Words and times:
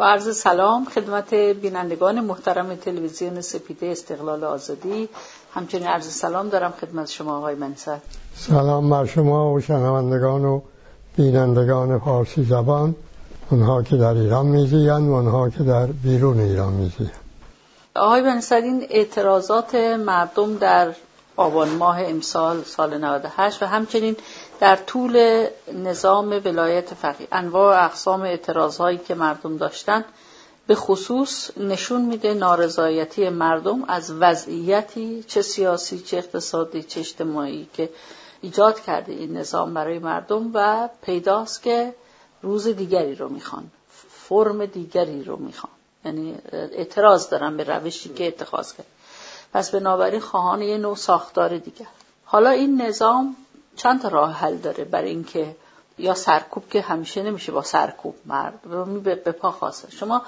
با 0.00 0.06
عرض 0.06 0.36
سلام 0.36 0.84
خدمت 0.84 1.34
بینندگان 1.34 2.20
محترم 2.20 2.74
تلویزیون 2.74 3.40
سپیده 3.40 3.86
استقلال 3.86 4.44
آزادی. 4.44 5.08
همچنین 5.54 5.86
عرض 5.86 6.06
سلام 6.06 6.48
دارم 6.48 6.74
خدمت 6.80 7.10
شما 7.10 7.38
آقای 7.38 7.54
منصد 7.54 8.02
سلام 8.34 8.90
بر 8.90 9.06
شما 9.06 9.52
و 9.52 9.60
شنوندگان 9.60 10.44
و 10.44 10.60
بینندگان 11.16 11.98
فارسی 11.98 12.44
زبان 12.44 12.94
اونها 13.50 13.82
که 13.82 13.96
در 13.96 14.14
ایران 14.14 14.46
میزیند 14.46 15.08
و 15.08 15.12
اونها 15.12 15.50
که 15.50 15.62
در 15.62 15.86
بیرون 15.86 16.40
ایران 16.40 16.72
میزیند 16.72 17.12
آقای 17.94 18.20
منصد 18.20 18.62
این 18.64 18.86
اعتراضات 18.90 19.74
مردم 19.74 20.56
در 20.56 20.94
آبان 21.36 21.68
ماه 21.68 22.02
امسال 22.02 22.62
سال 22.62 23.04
98 23.04 23.62
و 23.62 23.66
همچنین 23.66 24.16
در 24.60 24.76
طول 24.76 25.46
نظام 25.74 26.40
ولایت 26.44 26.94
فقیه. 26.94 27.28
انواع 27.32 27.84
اقسام 27.84 28.22
اعتراضهایی 28.22 28.98
که 28.98 29.14
مردم 29.14 29.56
داشتن 29.56 30.04
به 30.66 30.74
خصوص 30.74 31.50
نشون 31.56 32.02
میده 32.02 32.34
نارضایتی 32.34 33.28
مردم 33.28 33.84
از 33.88 34.12
وضعیتی 34.20 35.22
چه 35.22 35.42
سیاسی 35.42 35.98
چه 35.98 36.16
اقتصادی 36.16 36.82
چه 36.82 37.00
اجتماعی 37.00 37.68
که 37.74 37.90
ایجاد 38.40 38.80
کرده 38.80 39.12
این 39.12 39.36
نظام 39.36 39.74
برای 39.74 39.98
مردم 39.98 40.50
و 40.54 40.88
پیداست 41.02 41.62
که 41.62 41.94
روز 42.42 42.68
دیگری 42.68 43.14
رو 43.14 43.28
می‌خوان 43.28 43.70
فرم 44.10 44.66
دیگری 44.66 45.24
رو 45.24 45.36
می‌خوان. 45.36 45.72
یعنی 46.04 46.34
اعتراض 46.52 47.28
دارن 47.28 47.56
به 47.56 47.64
روشی 47.64 48.08
که 48.08 48.26
اتخاذ 48.26 48.72
کرد. 48.72 48.86
پس 49.52 49.70
بنابراین 49.70 50.20
خواهان 50.20 50.62
یه 50.62 50.78
نوع 50.78 50.96
ساختار 50.96 51.58
دیگر. 51.58 51.86
حالا 52.24 52.50
این 52.50 52.82
نظام 52.82 53.36
چند 53.76 54.06
راه 54.06 54.32
حل 54.32 54.56
داره 54.56 54.84
برای 54.84 55.10
اینکه 55.10 55.56
یا 55.98 56.14
سرکوب 56.14 56.68
که 56.70 56.80
همیشه 56.80 57.22
نمیشه 57.22 57.52
با 57.52 57.62
سرکوب 57.62 58.14
مرد 58.26 58.60
به 59.02 59.32
پا 59.32 59.50
خواسته 59.50 59.90
شما 59.90 60.22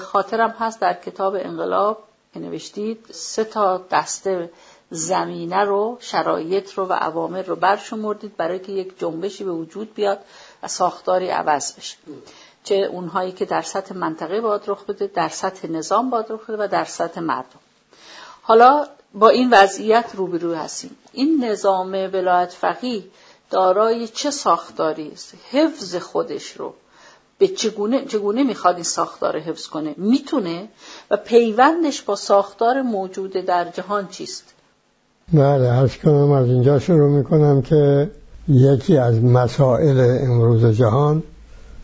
خاطرم 0.00 0.50
هست 0.50 0.80
در 0.80 0.94
کتاب 0.94 1.34
انقلاب 1.34 2.02
که 2.34 2.40
نوشتید 2.40 3.06
سه 3.10 3.44
تا 3.44 3.78
دسته 3.90 4.50
زمینه 4.90 5.64
رو 5.64 5.96
شرایط 6.00 6.72
رو 6.72 6.86
و 6.86 6.92
عوامل 6.92 7.44
رو 7.44 7.56
برشمردید 7.56 8.36
برای 8.36 8.58
که 8.58 8.72
یک 8.72 8.98
جنبشی 8.98 9.44
به 9.44 9.50
وجود 9.50 9.94
بیاد 9.94 10.18
و 10.62 10.68
ساختاری 10.68 11.28
عوض 11.28 11.74
بشه. 11.74 11.96
چه 12.64 12.74
اونهایی 12.74 13.32
که 13.32 13.44
در 13.44 13.62
سطح 13.62 13.96
منطقه 13.96 14.40
باید 14.40 14.62
رخ 14.66 14.84
بده 14.84 15.06
در 15.06 15.28
سطح 15.28 15.68
نظام 15.68 16.10
باید 16.10 16.26
رخ 16.28 16.50
بده 16.50 16.64
و 16.64 16.68
در 16.68 16.84
سطح 16.84 17.20
مردم. 17.20 17.58
حالا 18.42 18.86
با 19.14 19.28
این 19.28 19.48
وضعیت 19.52 20.04
روبرو 20.14 20.54
هستیم. 20.54 20.90
این 21.12 21.44
نظام 21.44 21.92
ولایت 21.92 22.52
فقیه 22.52 23.02
دارای 23.50 24.08
چه 24.08 24.30
ساختاری 24.30 25.10
است؟ 25.12 25.34
حفظ 25.50 25.96
خودش 25.96 26.52
رو. 26.52 26.74
به 27.38 27.48
چگونه, 27.48 28.04
چگونه 28.04 28.44
می‌خواد 28.44 28.74
این 28.74 28.84
ساختار 28.84 29.38
حفظ 29.38 29.66
کنه؟ 29.66 29.94
می‌تونه؟ 29.96 30.68
و 31.10 31.16
پیوندش 31.16 32.02
با 32.02 32.16
ساختار 32.16 32.82
موجود 32.82 33.32
در 33.32 33.64
جهان 33.64 34.08
چیست؟ 34.08 34.44
بله 35.32 35.70
عرض 35.70 35.96
کنم 35.96 36.30
از 36.30 36.46
اینجا 36.46 36.78
شروع 36.78 37.10
می‌کنم 37.10 37.62
که 37.62 38.10
یکی 38.48 38.96
از 38.96 39.22
مسائل 39.22 40.18
امروز 40.22 40.66
جهان 40.66 41.22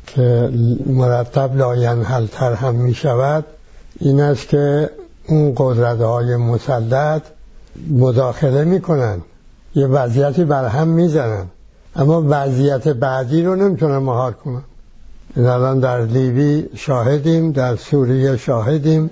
که 0.06 0.50
مرتب 0.86 1.56
لاینحلتر 1.56 2.52
هم 2.52 2.74
می‌شود 2.74 3.44
این 4.00 4.20
است 4.20 4.48
که 4.48 4.90
اون 5.28 5.52
قدرت 5.56 6.00
های 6.00 6.36
مسلط 6.36 7.22
مداخله 7.90 8.64
می‌کنن. 8.64 9.22
یه 9.74 9.86
وضعیتی 9.86 10.44
بر 10.44 10.68
هم 10.68 10.88
می‌زنن. 10.88 11.46
اما 11.96 12.24
وضعیت 12.28 12.88
بعدی 12.88 13.42
رو 13.42 13.54
نمی‌تونن 13.54 13.98
مهار 13.98 14.32
کنن. 14.32 14.62
الان 15.36 15.80
در 15.80 16.00
لیبی 16.04 16.68
شاهدیم 16.74 17.52
در 17.52 17.76
سوریه 17.76 18.36
شاهدیم 18.36 19.10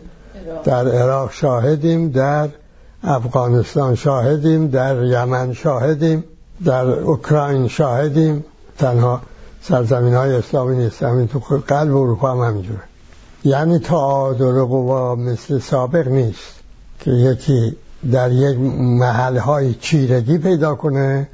در 0.65 0.89
عراق 0.89 1.33
شاهدیم 1.33 2.11
در 2.11 2.49
افغانستان 3.03 3.95
شاهدیم 3.95 4.67
در 4.67 5.05
یمن 5.05 5.53
شاهدیم 5.53 6.25
در 6.65 6.85
اوکراین 6.85 7.69
شاهدیم. 7.69 8.45
تنها 8.79 9.21
سرزمین 9.63 10.15
های 10.15 10.35
اسلامی 10.35 10.77
نیست. 10.77 11.03
همین 11.03 11.29
تو 11.29 11.39
قلب 11.69 11.97
اروپا 11.97 12.31
هم 12.31 12.39
همینجوره. 12.39 12.81
یعنی 13.45 13.79
تعادل 13.79 14.65
قوا 14.65 15.15
مثل 15.15 15.59
سابق 15.59 16.09
نیست 16.09 16.55
که 17.01 17.11
یکی 17.11 17.77
در 18.13 18.33
یک 18.33 18.59
محل 18.79 19.37
های 19.37 19.75
چیرگی 19.75 20.39
پیدا 20.39 20.75
کنه 20.75 21.29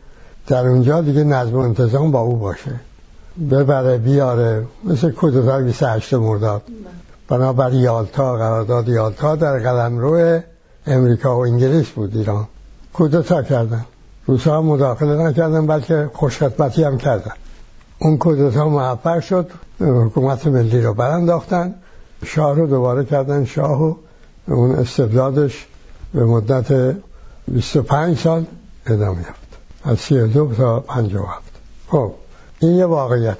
در 0.46 0.66
اونجا 0.66 1.00
دیگه 1.00 1.24
نظم 1.24 1.54
و 1.54 1.58
انتظام 1.58 2.10
با 2.10 2.20
او 2.20 2.36
باشه. 2.36 2.80
ببره 3.50 3.98
بیاره 3.98 4.66
مثل 4.84 5.10
کودتای 5.10 5.64
28 5.64 6.14
مرداد. 6.14 6.62
بنابر 7.28 7.72
یالتا 7.72 8.36
قرارداد 8.36 8.88
یالتا 8.88 9.36
در 9.36 9.58
قلم 9.58 9.98
روی 9.98 10.40
امریکا 10.86 11.36
و 11.36 11.40
انگلیس 11.40 11.88
بود 11.88 12.16
ایران. 12.16 12.48
کودتا 12.92 13.42
کردن. 13.42 13.84
روسا 14.26 14.62
مداخله 14.62 15.22
نکردن 15.22 15.66
بلکه 15.66 16.10
خوشخدمتی 16.14 16.84
هم 16.84 16.98
کردن. 16.98 17.32
اون 17.98 18.18
کودتا 18.18 18.68
موفق 18.68 19.20
شد 19.20 19.50
حکومت 19.80 20.46
ملی 20.46 20.82
رو 20.82 20.94
برانداختن. 20.94 21.74
شاه 22.24 22.56
رو 22.56 22.66
دوباره 22.66 23.04
کردن 23.04 23.44
شاه 23.44 23.82
و 23.82 23.94
اون 24.46 24.70
استبدادش 24.70 25.66
به 26.14 26.24
مدت 26.24 26.96
25 27.48 28.18
سال 28.18 28.44
ادامه 28.86 29.18
یافت. 29.18 29.48
از 29.84 29.98
32 29.98 30.54
تا 30.56 30.80
57 30.80 31.42
خب 31.88 32.12
این 32.58 32.74
یه 32.74 32.86
واقعیت. 32.86 33.38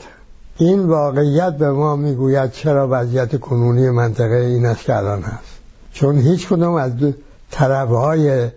این 0.56 0.86
واقعیت 0.86 1.56
به 1.56 1.70
ما 1.70 1.96
می‌گوید 1.96 2.52
چرا 2.52 2.88
وضعیت 2.90 3.40
کنونی 3.40 3.90
منطقه 3.90 4.34
این 4.34 4.66
است 4.66 4.84
که 4.84 4.96
الان 4.96 5.22
هست. 5.22 5.58
چون 5.92 6.18
هیچ 6.18 6.48
کدوم 6.48 6.74
از 6.74 6.92
طرفهای 7.50 8.48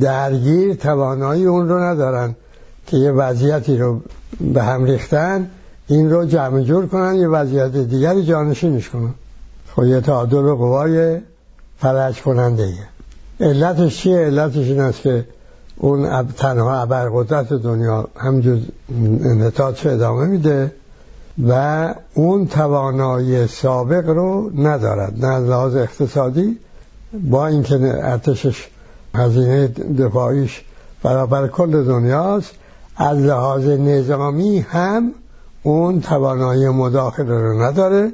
درگیر 0.00 0.74
توانایی 0.74 1.44
اون 1.44 1.68
رو 1.68 1.78
ندارن 1.78 2.34
که 2.86 2.96
یه 2.96 3.12
وضعیتی 3.12 3.78
رو 3.78 4.00
به 4.40 4.62
هم 4.62 4.84
ریختن 4.84 5.50
این 5.88 6.10
رو 6.10 6.24
جمع 6.24 6.60
جور 6.60 6.86
کنن 6.86 7.14
یه 7.14 7.28
وضعیت 7.28 7.76
دیگری 7.76 8.24
جانشینش 8.24 8.88
کنن. 8.88 9.14
خب 9.78 9.84
یه 9.84 10.00
تعادل 10.00 10.54
قوای 10.54 11.20
فرج 11.78 12.22
کننده. 12.22 12.72
علتش 13.40 13.98
چیه؟ 14.02 14.16
علتش 14.18 14.56
این 14.56 14.80
است 14.80 15.00
که 15.00 15.24
اون 15.76 16.26
تنها 16.26 16.82
ابرقدرت 16.82 17.52
دنیا 17.52 18.08
همجور 18.16 18.58
انحطاطش 19.24 19.86
ادامه 19.86 20.26
میده 20.26 20.72
و 21.48 21.94
اون 22.14 22.46
توانایی 22.46 23.46
سابق 23.46 24.08
رو 24.08 24.50
ندارد 24.56 25.24
نه 25.24 25.38
لحاظ 25.38 25.76
اقتصادی 25.76 26.58
با 27.30 27.46
اینکه 27.46 27.74
ارتشش 27.84 28.68
هزینه 29.14 29.68
دفاعیش 29.98 30.64
برابر 31.02 31.48
کل 31.48 31.84
دنیاست 31.84 32.50
از 32.96 33.18
لحاظ 33.18 33.66
نظامی 33.66 34.58
هم 34.58 35.12
اون 35.62 36.00
توانایی 36.00 36.68
مداخله 36.68 37.40
رو 37.40 37.62
نداره 37.62 38.12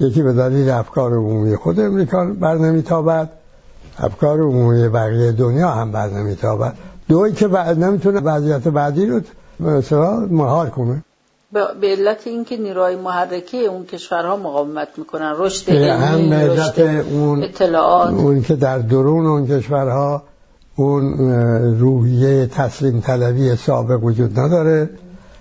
یکی 0.00 0.22
به 0.22 0.32
دلیل 0.32 0.70
افکار 0.70 1.12
عمومی 1.12 1.56
خود 1.56 1.80
امریکا 1.80 2.24
بر 2.24 2.54
نمیتابد 2.54 3.30
افکار 3.98 4.40
عمومی 4.40 4.88
بقیه 4.88 5.32
دنیا 5.32 5.68
هم 5.68 5.92
بر 5.92 6.10
نمیتابد. 6.10 6.74
دوی 7.08 7.32
که 7.32 7.48
نمی‌تونه 7.78 8.20
وضعیت 8.20 8.68
بعدی 8.68 9.06
رو 9.06 9.20
مثلا 9.60 10.26
مهار 10.30 10.70
کنه. 10.70 11.04
به 11.52 11.62
علت 11.82 12.26
اینکه 12.26 12.56
نیروهای 12.56 12.96
محرکه 12.96 13.56
اون 13.56 13.84
کشورها 13.84 14.36
مقاومت 14.36 14.88
می‌کنن 14.96 15.34
رشد 15.38 15.68
هم 15.68 16.32
اون 17.12 17.42
اطلاعات. 17.42 18.14
اون 18.14 18.42
که 18.42 18.56
در 18.56 18.78
درون 18.78 19.26
اون 19.26 19.46
کشورها 19.46 20.22
اون 20.76 21.18
روحیه 21.78 22.46
تسلیم 22.46 23.00
طلبی 23.00 23.56
سابق 23.56 24.04
وجود 24.04 24.40
نداره 24.40 24.90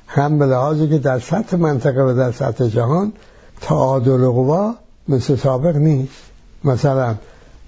هم 0.07 0.39
به 0.39 0.45
لحاظی 0.45 0.89
که 0.89 0.97
در 0.97 1.19
سطح 1.19 1.57
منطقه 1.57 2.01
و 2.01 2.13
در 2.13 2.31
سطح 2.31 2.67
جهان 2.67 3.13
تعادل 3.61 4.27
قوا 4.27 4.75
مثل 5.07 5.35
سابق 5.35 5.75
نیست. 5.75 6.23
مثلا 6.63 7.15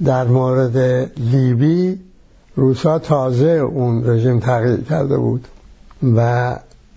در 0.06 0.24
مورد 0.24 0.78
لیبی 1.18 2.00
روسا 2.56 3.00
تازه 3.00 3.48
اون 3.48 4.10
رژیم 4.10 4.40
تغییر 4.40 4.82
کرده 4.82 5.18
بود 5.18 5.48
و 6.16 6.56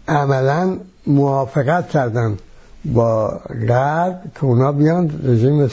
عملا 0.08 0.76
موافقت 1.06 1.88
کردن 1.88 2.36
با 2.84 3.40
غرب 3.68 4.22
که 4.34 4.44
اونا 4.44 4.72
بیان 4.72 5.20
رژیم 5.24 5.66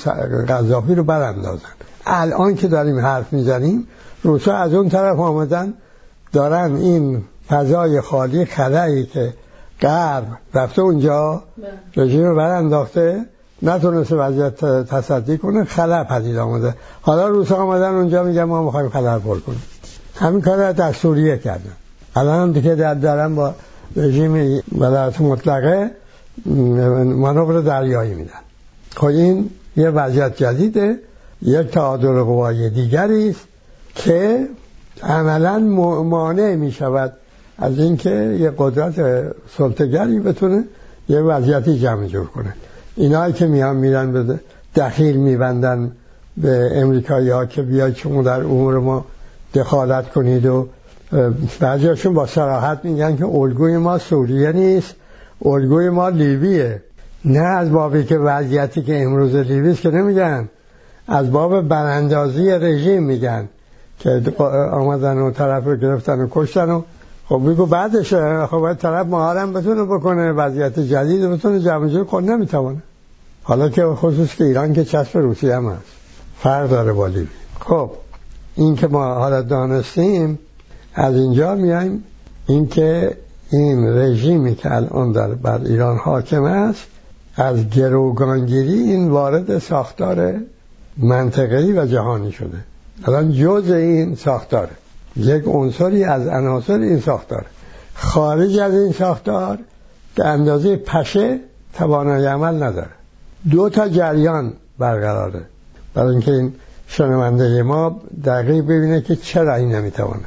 قذافی 0.48 0.95
رو 0.95 1.04
براندازن. 1.04 1.69
الان 2.06 2.56
که 2.56 2.68
داریم 2.68 3.00
حرف 3.00 3.34
می‌زنیم 3.34 3.88
روسا 4.24 4.56
از 4.56 4.74
اون 4.74 4.90
طرف 4.90 5.19
آمدن 5.19 5.74
دارن 6.34 6.75
این 6.75 7.24
فضای 7.50 8.01
خالی 8.01 8.45
خلایی 8.45 9.06
که 9.06 9.34
غرب 9.81 10.28
رفته 10.54 10.81
اونجا 10.81 11.44
بله. 11.57 12.06
رژیم 12.06 12.25
رو 12.25 12.36
برانداخته 12.36 13.25
نتونسته 13.62 14.16
وضعیت 14.16 14.66
تصدی 14.66 15.38
کنه 15.38 15.63
خلا 15.63 16.04
پدید 16.04 16.38
آمده. 16.38 16.75
حالا 17.01 17.28
روسا 17.28 17.56
آمدن 17.56 17.94
اونجا 17.95 18.24
میگن 18.24 18.44
ما 18.44 18.63
می‌خوایم 18.63 18.89
خلا 18.89 19.19
پر 19.19 19.39
کنیم. 19.39 19.63
همین 20.16 20.42
کار 20.42 20.72
در 20.72 20.94
سوریه 20.94 21.38
کردن. 21.38 21.72
الان 22.16 22.42
هم 22.42 22.51
دیگه 22.51 22.75
در 22.75 22.94
دارن 22.94 23.36
با 23.36 23.54
رژیم 23.95 24.62
ولایت 24.78 25.22
مطلقه 25.22 25.92
مانور 26.45 27.62
دریایی 27.62 28.13
میدن. 28.13 28.39
خب 28.95 29.06
این 29.06 29.50
یه 29.75 29.89
وضعیت 29.89 30.38
جدیده 30.38 31.00
یک 31.42 31.68
تعادل 31.68 32.24
قوای 32.24 32.69
دیگری 32.69 33.30
است 33.30 33.48
که 33.95 34.48
عملا 35.04 35.60
مانع 36.04 36.56
می 36.56 36.72
شود 36.72 37.13
از 37.62 37.80
اینکه 37.80 38.38
یه 38.40 38.52
قدرت 38.58 39.25
سلطگری 39.58 40.19
بتونه 40.19 40.63
یه 41.10 41.19
وضعیتی 41.19 41.80
جمع 41.80 42.08
جور 42.08 42.25
کنه. 42.25 42.54
اینایی 42.96 43.34
که 43.34 43.48
میان 43.48 43.75
میرن 43.75 44.12
به 44.12 44.40
دخیل 44.75 45.18
میبندن 45.18 45.92
به 46.38 46.72
امریکایی 46.74 47.30
ها 47.30 47.46
که 47.46 47.62
بیاید 47.62 47.96
شما 47.96 48.24
در 48.24 48.44
امور 48.44 48.80
ما 48.80 49.06
دخالت 49.54 50.10
کنید 50.10 50.46
و 50.46 50.68
بعضیاشون 51.60 52.13
با 52.13 52.25
سراحت 52.25 52.80
میگن 52.84 53.16
که 53.16 53.25
الگوی 53.25 53.78
ما 53.78 53.98
سوریه 53.98 54.52
نیست 54.52 54.96
الگوی 55.46 55.90
ما 55.90 56.10
لیبیه. 56.10 56.81
نه 57.25 57.40
از 57.40 57.72
بابی 57.72 58.04
که 58.04 58.18
وضعیتی 58.18 58.81
که 58.81 59.04
امروز 59.04 59.36
لیبیست 59.36 59.81
که 59.81 59.92
نمیگن 59.92 60.50
از 61.07 61.31
باب 61.31 61.62
براندازی 61.62 62.52
رژیم 62.52 63.04
میگن 63.04 63.50
که 64.00 64.22
آمدن 64.72 65.18
و 65.18 65.31
طرف 65.31 65.66
رو 65.66 65.75
گرفتن 65.75 66.22
و 66.22 66.28
کشتن 66.31 66.69
و 66.69 66.81
خب 67.31 67.42
بگو 67.50 67.66
بعدش 67.66 68.13
خب 68.13 68.57
باید 68.57 68.78
طرف 68.78 69.07
مهارم 69.07 69.54
بتونه 69.54 69.83
بکنه 69.83 70.31
وضعیت 70.31 70.80
جدید 70.80 71.30
بتونه 71.30 71.60
جمع 71.60 71.88
جور 71.88 72.04
کنه 72.06 72.36
نمی‌تونه 72.36 72.78
حالا 73.44 73.69
که 73.69 73.86
خصوص 73.86 74.36
که 74.36 74.44
ایران 74.44 74.74
که 74.74 74.86
چسب 74.86 75.18
روسیه 75.18 75.56
هم 75.56 75.69
هست. 75.69 75.81
فرق 76.39 76.69
داره 76.69 76.94
با 76.94 77.07
لیبی. 77.07 77.30
خب 77.60 77.92
این 78.56 78.75
که 78.75 78.88
ما 78.88 79.13
حالا 79.13 79.42
دانستیم 79.42 80.39
از 80.94 81.16
اینجا 81.16 81.56
میایم. 81.56 82.04
اینکه 82.48 83.18
این 83.51 83.88
رژیمی 83.88 84.56
که 84.56 84.75
الان 84.75 85.12
در 85.12 85.28
بر 85.28 85.62
ایران 85.66 85.98
حاکم 85.98 86.44
است 86.44 86.83
از 87.36 87.69
گروگانگیری 87.69 88.74
این 88.74 89.10
وارد 89.10 89.60
ساختار 89.60 90.33
منطقه‌ای 90.98 91.74
و 91.74 91.86
جهانی 91.86 92.31
شده. 92.31 92.57
الان 93.06 93.31
جز 93.31 93.72
این 93.72 94.16
ساختاره. 94.16 94.81
یک 95.16 95.44
عنصری 95.48 96.04
از 96.04 96.28
عناصر 96.28 96.80
این 96.80 97.00
ساختار. 97.00 97.46
خارج 97.96 98.58
از 98.58 98.74
این 98.74 98.92
ساختار 98.92 99.60
به 100.16 100.25
اندازه 100.25 100.75
پشه 100.75 101.40
توانایی 101.74 102.25
عمل 102.25 102.63
نداره. 102.63 102.90
دو 103.52 103.69
تا 103.69 103.90
جریان 103.90 104.54
برقراره. 104.80 105.42
برای 105.94 106.12
اینکه 106.12 106.31
این 106.31 106.54
شنونده 106.88 107.63
ما 107.63 108.02
دقیق 108.25 108.63
ببینه 108.63 109.02
که 109.02 109.16
چرا 109.16 109.56
این 109.56 109.75
نمی‌توانه 109.75 110.25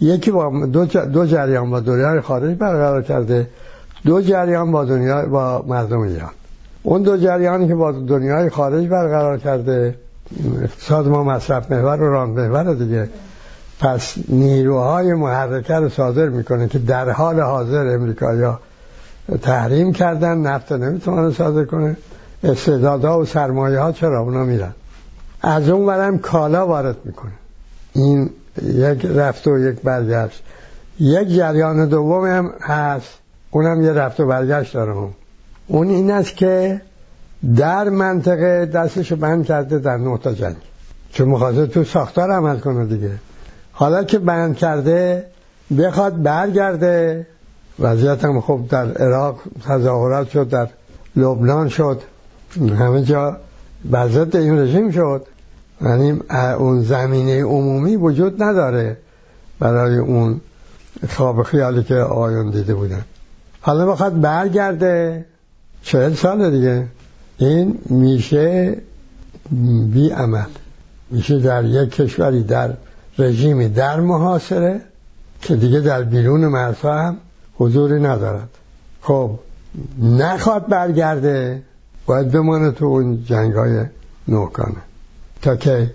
یکی 0.00 0.30
با 0.30 0.66
دو, 0.66 0.84
دو 0.86 1.26
جریان 1.26 1.70
با 1.70 1.80
دنیای 1.80 2.20
خارج 2.20 2.56
برقرار 2.56 3.02
کرده 3.02 3.46
دو 4.04 4.22
جریان 4.22 4.72
با 4.72 4.84
دنیا 4.84 5.26
با 5.26 5.64
مردم 5.68 6.00
ایران. 6.00 6.30
اون 6.82 7.02
دو 7.02 7.16
جریانی 7.16 7.68
که 7.68 7.74
با 7.74 7.92
دنیای 7.92 8.50
خارج 8.50 8.86
برقرار 8.88 9.38
کرده 9.38 9.94
اقتصاد 10.62 11.08
ما 11.08 11.24
مصرف 11.24 11.72
محور 11.72 12.02
و 12.02 12.12
ران 12.12 12.30
محور 12.30 12.74
دیگه. 12.74 13.08
پس 13.80 14.14
نیروهای 14.28 15.12
محرکه 15.12 15.74
رو 15.74 15.88
صادر 15.88 16.28
می‌کنه 16.28 16.68
که 16.68 16.78
در 16.78 17.10
حال 17.10 17.40
حاضر 17.40 17.94
امریکایی 17.94 18.52
تحریم 19.42 19.92
کردن 19.92 20.38
نفت 20.38 20.72
نمی‌تونه 20.72 21.32
صادر 21.32 21.64
کنه. 21.64 21.96
استعدادها 22.44 23.20
و 23.20 23.24
سرمایه 23.24 23.78
ها 23.78 23.92
چرا 23.92 24.20
اونا 24.20 24.44
میرن؟ 24.44 24.72
از 25.42 25.68
اون 25.68 25.86
برم 25.86 26.18
کالا 26.18 26.66
وارد 26.66 26.96
می‌کنه. 27.04 27.32
این 27.92 28.30
یک 28.62 29.06
رفت 29.06 29.46
و 29.46 29.58
یک 29.58 29.80
برگشت. 29.80 30.42
یک 31.00 31.28
جریان 31.28 31.88
دوم 31.88 32.26
هم 32.26 32.52
هست. 32.60 33.18
اونم 33.50 33.82
یه 33.82 33.92
رفت 33.92 34.20
و 34.20 34.26
برگشت 34.26 34.74
داره. 34.74 34.94
هم. 34.94 35.10
اون 35.66 35.88
این 35.88 36.10
است 36.10 36.36
که 36.36 36.80
در 37.56 37.88
منطقه 37.88 38.66
دستشو 38.66 39.16
بند 39.16 39.44
کرده 39.44 39.78
در 39.78 39.96
نقطه 39.96 40.34
جنگ. 40.34 40.56
چون 41.12 41.28
مخاطر 41.28 41.66
تو 41.66 41.84
ساختار 41.84 42.30
عمل 42.30 42.58
کنه 42.58 42.84
دیگه. 42.84 43.10
حالا 43.80 44.04
که 44.04 44.18
بند 44.18 44.56
کرده 44.56 45.26
بخواد 45.78 46.22
برگرده. 46.22 47.26
وضعیت 47.78 48.24
هم 48.24 48.40
خب 48.40 48.60
در 48.68 48.92
عراق 48.92 49.40
تظاهرات 49.64 50.30
شد 50.30 50.48
در 50.48 50.68
لبنان 51.16 51.68
شد. 51.68 52.02
همه 52.78 53.02
جا 53.02 53.36
بزد 53.92 54.36
این 54.36 54.58
رژیم 54.58 54.90
شد. 54.90 55.26
یعنی 55.82 56.20
اون 56.58 56.82
زمینه 56.82 57.44
عمومی 57.44 57.96
وجود 57.96 58.42
نداره 58.42 58.96
برای 59.58 59.98
اون 59.98 60.40
خواب 61.08 61.42
خیالی 61.42 61.82
که 61.82 61.94
آیون 61.94 62.50
دیده 62.50 62.74
بودن. 62.74 63.04
حالا 63.60 63.86
بخواد 63.86 64.20
برگرده 64.20 65.24
چهل 65.82 66.14
سال 66.14 66.50
دیگه. 66.50 66.86
این 67.38 67.78
میشه 67.86 68.76
بی 69.92 70.10
عمل 70.10 70.50
میشه 71.10 71.38
در 71.38 71.64
یک 71.64 71.90
کشوری 71.90 72.42
در 72.42 72.70
رژیمی 73.20 73.68
در 73.68 74.00
محاصره 74.00 74.80
که 75.42 75.56
دیگه 75.56 75.80
در 75.80 76.02
بیرون 76.02 76.46
مرزها 76.46 76.98
هم 76.98 77.16
حضوری 77.58 78.00
ندارد. 78.00 78.48
خب 79.02 79.30
نخواد 80.02 80.68
برگرده 80.68 81.62
باید 82.06 82.30
بمانه 82.30 82.70
تو 82.70 82.84
اون 82.84 83.24
جنگ 83.24 83.52
های 83.52 83.84
نوکانه. 84.28 84.82
تا 85.42 85.56
که 85.56 85.90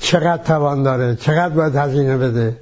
چقدر 0.00 0.42
توان 0.42 0.82
داره 0.82 1.14
چقدر 1.14 1.54
باید 1.54 1.76
هزینه 1.76 2.16
بده. 2.16 2.56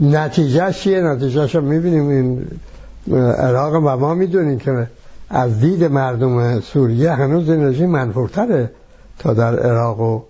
نتیجه 0.00 0.72
چیه؟ 0.72 1.00
نتیجهش 1.00 1.54
رو 1.54 1.60
می‌بینیم. 1.60 2.08
این 2.08 2.46
عراق 3.38 3.74
و 3.74 3.96
ما 3.96 4.14
می‌دونیم 4.14 4.58
که 4.58 4.86
از 5.30 5.60
دید 5.60 5.84
مردم 5.84 6.60
سوریه 6.60 7.12
هنوز 7.12 7.50
این 7.50 7.64
رژیم 7.64 7.90
منفورتره 7.90 8.70
تا 9.18 9.34
در 9.34 9.58
عراق 9.58 10.00
و 10.00 10.22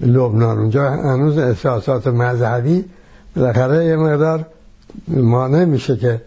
لبنان. 0.00 0.58
اونجا 0.58 0.90
هنوز 0.90 1.38
احساسات 1.38 2.06
مذهبی 2.06 2.84
بالاخره 3.36 3.84
یه 3.84 3.96
مقدار 3.96 4.46
مانع 5.08 5.64
میشه 5.64 5.96
که 5.96 6.22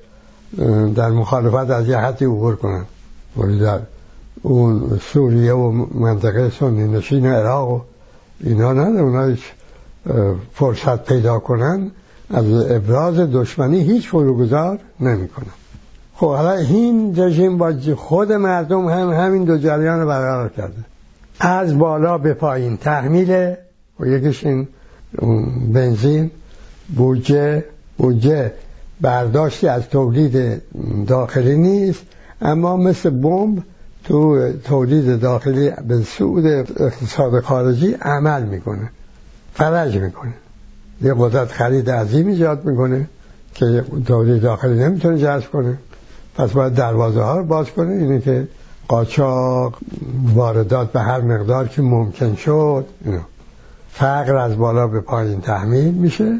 در 0.95 1.09
مخالفت 1.09 1.71
از 1.71 1.87
یه 1.87 1.97
حدی 1.97 2.25
عبور 2.25 2.55
کنن. 2.55 2.85
ولی 3.37 3.59
در 3.59 3.79
اون 4.41 4.99
سوریه 5.13 5.53
و 5.53 5.71
منطقه 5.93 6.51
سنی 6.59 6.87
نشین 6.87 7.25
عراق 7.25 7.71
و 7.71 7.79
اینا 8.43 8.73
نه 8.73 9.01
اونا 9.01 9.35
فرصت 10.53 11.05
پیدا 11.05 11.39
کنن 11.39 11.91
از 12.33 12.45
ابراز 12.71 13.15
دشمنی 13.15 13.79
هیچ 13.79 14.09
فروگذار 14.09 14.79
نمی‌کنن. 14.99 15.53
خب 16.15 16.27
حالا 16.27 16.51
این 16.51 17.19
رژیم 17.19 17.57
با 17.57 17.73
خود 17.97 18.31
مردم 18.31 18.87
هم 18.87 19.09
همین 19.09 19.43
دو 19.43 19.57
جریان 19.57 19.99
رو 19.99 20.07
برقرار 20.07 20.49
کرده. 20.49 20.85
از 21.39 21.77
بالا 21.77 22.17
به 22.17 22.33
پایین 22.33 22.77
تحمیل 22.77 23.53
و 23.99 24.05
یکیش 24.05 24.45
این 24.45 24.67
بنزین. 25.73 26.31
بودجه 26.95 27.65
بودجه 27.97 28.53
برداشتی 29.01 29.67
از 29.67 29.89
تولید 29.89 30.61
داخلی 31.07 31.57
نیست 31.57 32.01
اما 32.41 32.77
مثل 32.77 33.09
بمب 33.09 33.63
تو 34.03 34.51
تولید 34.63 35.19
داخلی 35.19 35.71
به 35.87 36.01
سود 36.01 36.45
اقتصاد 36.45 37.39
خارجی 37.41 37.95
عمل 38.01 38.43
می‌کنه 38.43 38.91
فرج 39.53 39.97
می‌کنه. 39.97 40.33
یه 41.01 41.13
قدرت 41.17 41.51
خرید 41.51 41.89
عظیم 41.89 42.27
ایجاد 42.27 42.65
می‌کنه 42.65 43.07
که 43.53 43.83
تولید 44.05 44.41
داخلی 44.41 44.79
نمی‌تونه 44.79 45.17
جذب 45.17 45.51
کنه. 45.51 45.77
پس 46.35 46.51
باید 46.51 46.73
دروازه 46.73 47.21
ها 47.21 47.37
رو 47.37 47.43
باز 47.43 47.71
کنه. 47.71 47.91
اینه 47.91 48.21
که 48.21 48.47
قاچاق 48.89 49.77
واردات 50.35 50.91
به 50.91 50.99
هر 50.99 51.21
مقدار 51.21 51.67
که 51.67 51.81
ممکن 51.81 52.35
شد 52.35 52.85
اینو. 53.05 53.19
فقر 53.91 54.35
از 54.35 54.57
بالا 54.57 54.87
به 54.87 54.99
پایین 54.99 55.41
تحمیل 55.41 55.93
میشه. 55.93 56.39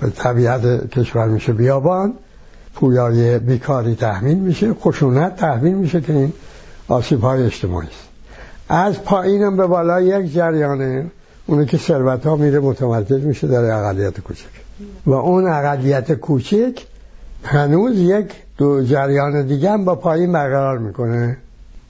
به 0.00 0.10
طبیعت 0.10 0.90
کشور 0.90 1.28
میشه 1.28 1.52
بیابان. 1.52 2.12
پویای 2.74 3.38
بیکاری 3.38 3.94
تحمیل 3.94 4.38
میشه. 4.38 4.74
خشونت 4.74 5.36
تحمیل 5.36 5.74
میشه 5.74 6.00
که 6.00 6.12
این 6.12 6.32
آسیب 6.88 7.20
های 7.20 7.42
اجتماعی 7.42 7.88
است. 7.88 8.08
از 8.68 9.02
پایینم 9.02 9.56
به 9.56 9.66
بالا 9.66 10.00
یک 10.00 10.32
جریانه. 10.32 11.06
اونه 11.46 11.66
که 11.66 11.78
ثروت 11.78 12.26
ها 12.26 12.36
میره 12.36 12.60
متمرکز 12.60 13.24
میشه 13.24 13.46
در 13.46 13.64
اقلیت 13.64 14.20
کوچک. 14.20 14.48
و 15.06 15.12
اون 15.12 15.46
اقلیت 15.46 16.12
کوچک 16.12 16.86
هنوز 17.44 17.98
یک 17.98 18.32
دو 18.58 18.82
جریان 18.82 19.46
دیگه 19.46 19.70
هم 19.70 19.84
با 19.84 19.94
پایین 19.94 20.32
برقرار 20.32 20.78
می‌کنه. 20.78 21.36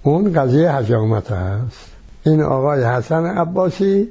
اون 0.04 0.32
قضیه 0.32 0.70
حجامت 0.70 1.30
هست 1.32 1.86
این 2.24 2.42
آقای 2.42 2.84
حسن 2.84 3.26
عباسی 3.26 4.08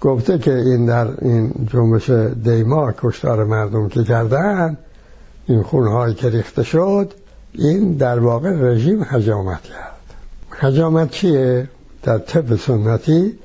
گفته 0.00 0.38
که 0.38 0.54
این 0.54 0.86
در 0.86 1.08
این 1.22 1.52
جنبش 1.72 2.10
دیما 2.44 2.92
کشتار 3.02 3.44
مردم 3.44 3.88
که 3.88 4.04
کردن 4.04 4.78
این 5.46 5.62
خونهایی 5.62 6.14
که 6.14 6.28
ریخته 6.28 6.62
شد 6.62 7.12
این 7.52 7.92
در 7.92 8.18
واقع 8.18 8.50
رژیم 8.50 9.02
حجامت 9.02 9.62
کرد 9.62 10.14
حجامت 10.50 11.10
چیه؟ 11.10 11.68
در 12.02 12.18
طب 12.18 12.56
سنتی 12.56 13.38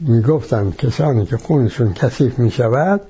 می‌گفتن 0.00 0.70
کسانی 0.70 1.26
که 1.26 1.36
خونشون 1.36 1.92
کثیف 1.92 2.38
می‌شود 2.38 3.00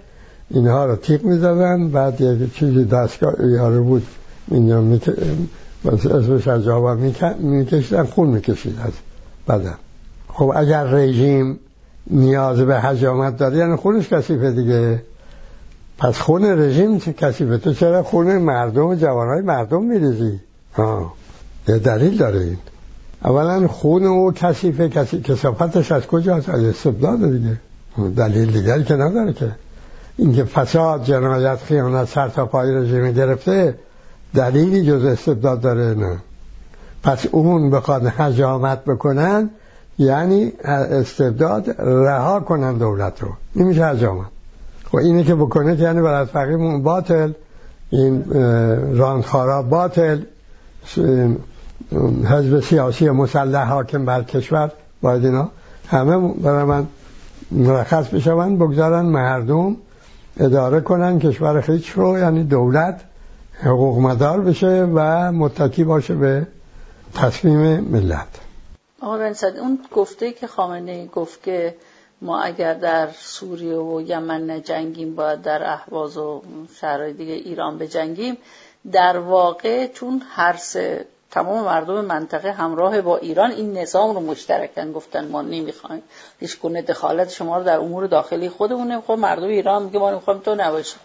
اینها 0.50 0.86
رو 0.86 0.96
تیق 0.96 1.24
می‌زدن 1.24 1.88
بعد 1.88 2.20
یک 2.20 2.54
چیزی 2.54 2.84
دستگاه 2.84 3.34
یاره 3.40 3.80
بود 3.80 4.06
اینجا 4.50 4.80
اسمش 5.86 6.48
از 6.48 6.64
جاوا 6.64 6.94
میکشیدن 7.38 8.04
خون 8.04 8.28
می‌کشید 8.28 8.78
از 8.84 8.92
بدن. 9.48 9.74
خب 10.28 10.52
اگر 10.56 10.84
رژیم 10.84 11.58
نیاز 12.10 12.60
به 12.60 12.80
حجامت 12.80 13.36
داره 13.36 13.56
یعنی 13.56 13.76
خونش 13.76 14.08
کثیفه 14.08 14.50
دیگه. 14.50 15.02
پس 15.98 16.18
خون 16.18 16.44
رژیم 16.44 16.98
کثیفه؟ 16.98 17.58
تو 17.58 17.74
چرا 17.74 18.02
خون 18.02 18.38
مردم 18.38 18.86
و 18.86 18.94
جوانهای 18.94 19.40
مردم 19.40 19.82
میریزی؟ 19.82 20.40
ها 20.74 21.12
یه 21.68 21.78
دلیل 21.78 22.18
داره 22.18 22.40
این 22.40 22.58
اولا 23.24 23.68
خون 23.68 24.04
او 24.04 24.32
کثیفه 24.32 24.88
کسی 24.88 25.20
کسافتش 25.20 25.92
از 25.92 26.06
کجاست؟ 26.06 26.48
از 26.48 26.62
استبداد 26.62 27.32
دیگه. 27.32 27.60
دلیل 28.16 28.52
دیگری 28.52 28.84
که 28.84 28.94
نداره 28.94 29.32
که. 29.32 29.50
اینکه 30.16 30.44
فساد 30.44 31.04
جنایت 31.04 31.58
خیانت 31.62 32.08
سر 32.08 32.28
تا 32.28 32.46
پای 32.46 32.74
رژیم 32.74 33.12
گرفته 33.12 33.74
دلیلی 34.34 34.86
جز 34.86 35.04
استبداد 35.04 35.60
داره؟ 35.60 35.94
نه. 35.94 36.18
پس 37.02 37.26
اون 37.26 37.70
بخواد 37.70 38.06
حجامت 38.06 38.84
بکنن 38.84 39.50
یعنی 39.98 40.52
استبداد 40.64 41.80
رها 41.80 42.40
کنن 42.40 42.78
دولت 42.78 43.22
رو. 43.22 43.28
نمیشه 43.56 43.84
حجامت. 43.86 44.26
خب 44.84 44.96
اینه 44.96 45.24
که 45.24 45.34
بکنه 45.34 45.80
یعنی 45.80 46.02
برای 46.02 46.26
فقیم 46.26 46.82
باطل. 46.82 47.32
این 47.90 48.24
راندخارا 48.98 49.62
باطل. 49.62 50.18
حزب 52.24 52.60
سیاسی 52.60 53.10
مسلح 53.10 53.68
حاکم 53.68 54.04
بر 54.04 54.22
کشور. 54.22 54.70
باید 55.02 55.24
اینا 55.24 55.48
همه 55.88 56.34
برای 56.34 56.64
من 56.64 56.86
مرخص 57.50 58.08
بشون 58.08 58.58
بگذارن 58.58 59.06
مردم 59.06 59.76
اداره 60.40 60.80
کنن 60.80 61.18
کشور 61.18 61.60
خیچ 61.60 61.90
رو 61.90 62.18
یعنی 62.18 62.44
دولت. 62.44 63.00
حقوق 63.62 63.98
مدار 63.98 64.40
بشه 64.40 64.88
و 64.94 65.32
متکی 65.32 65.84
باشه 65.84 66.14
به 66.14 66.46
تصمیم 67.14 67.80
ملت. 67.80 68.28
آقا 69.00 69.18
بنسد 69.18 69.56
اون 69.58 69.78
گفته 69.92 70.32
که 70.32 70.46
خامنه 70.46 71.06
گفت 71.06 71.42
که 71.42 71.74
ما 72.22 72.40
اگر 72.40 72.74
در 72.74 73.08
سوریه 73.18 73.76
و 73.76 74.00
یمن 74.00 74.50
نجنگیم 74.50 75.14
باید 75.14 75.42
در 75.42 75.72
احواز 75.72 76.16
و 76.16 76.42
شهرهای 76.80 77.12
دیگه 77.12 77.32
ایران 77.32 77.78
بجنگیم. 77.78 78.36
در 78.92 79.18
واقع 79.18 79.86
چون 79.86 80.22
هر 80.30 80.56
سه 80.56 81.06
تمام 81.30 81.64
مردم 81.64 82.04
منطقه 82.04 82.52
همراه 82.52 83.00
با 83.00 83.16
ایران 83.16 83.50
این 83.50 83.78
نظام 83.78 84.14
رو 84.14 84.20
مشترکن 84.20 84.92
گفتن 84.92 85.28
ما 85.28 85.42
نمی‌خوایم 85.42 86.02
هیچ 86.40 86.60
گونه 86.60 86.82
دخالت 86.82 87.30
شما 87.30 87.58
رو 87.58 87.64
در 87.64 87.78
امور 87.78 88.06
داخلی 88.06 88.48
خودمون 88.48 88.92
نمی‌خوام. 88.92 89.20
مردم 89.20 89.48
ایران 89.48 89.82
میگه 89.82 89.98
ما 89.98 90.10
نمی‌خوایم 90.10 90.40
تو 90.40 90.54
نباشی. 90.54 90.96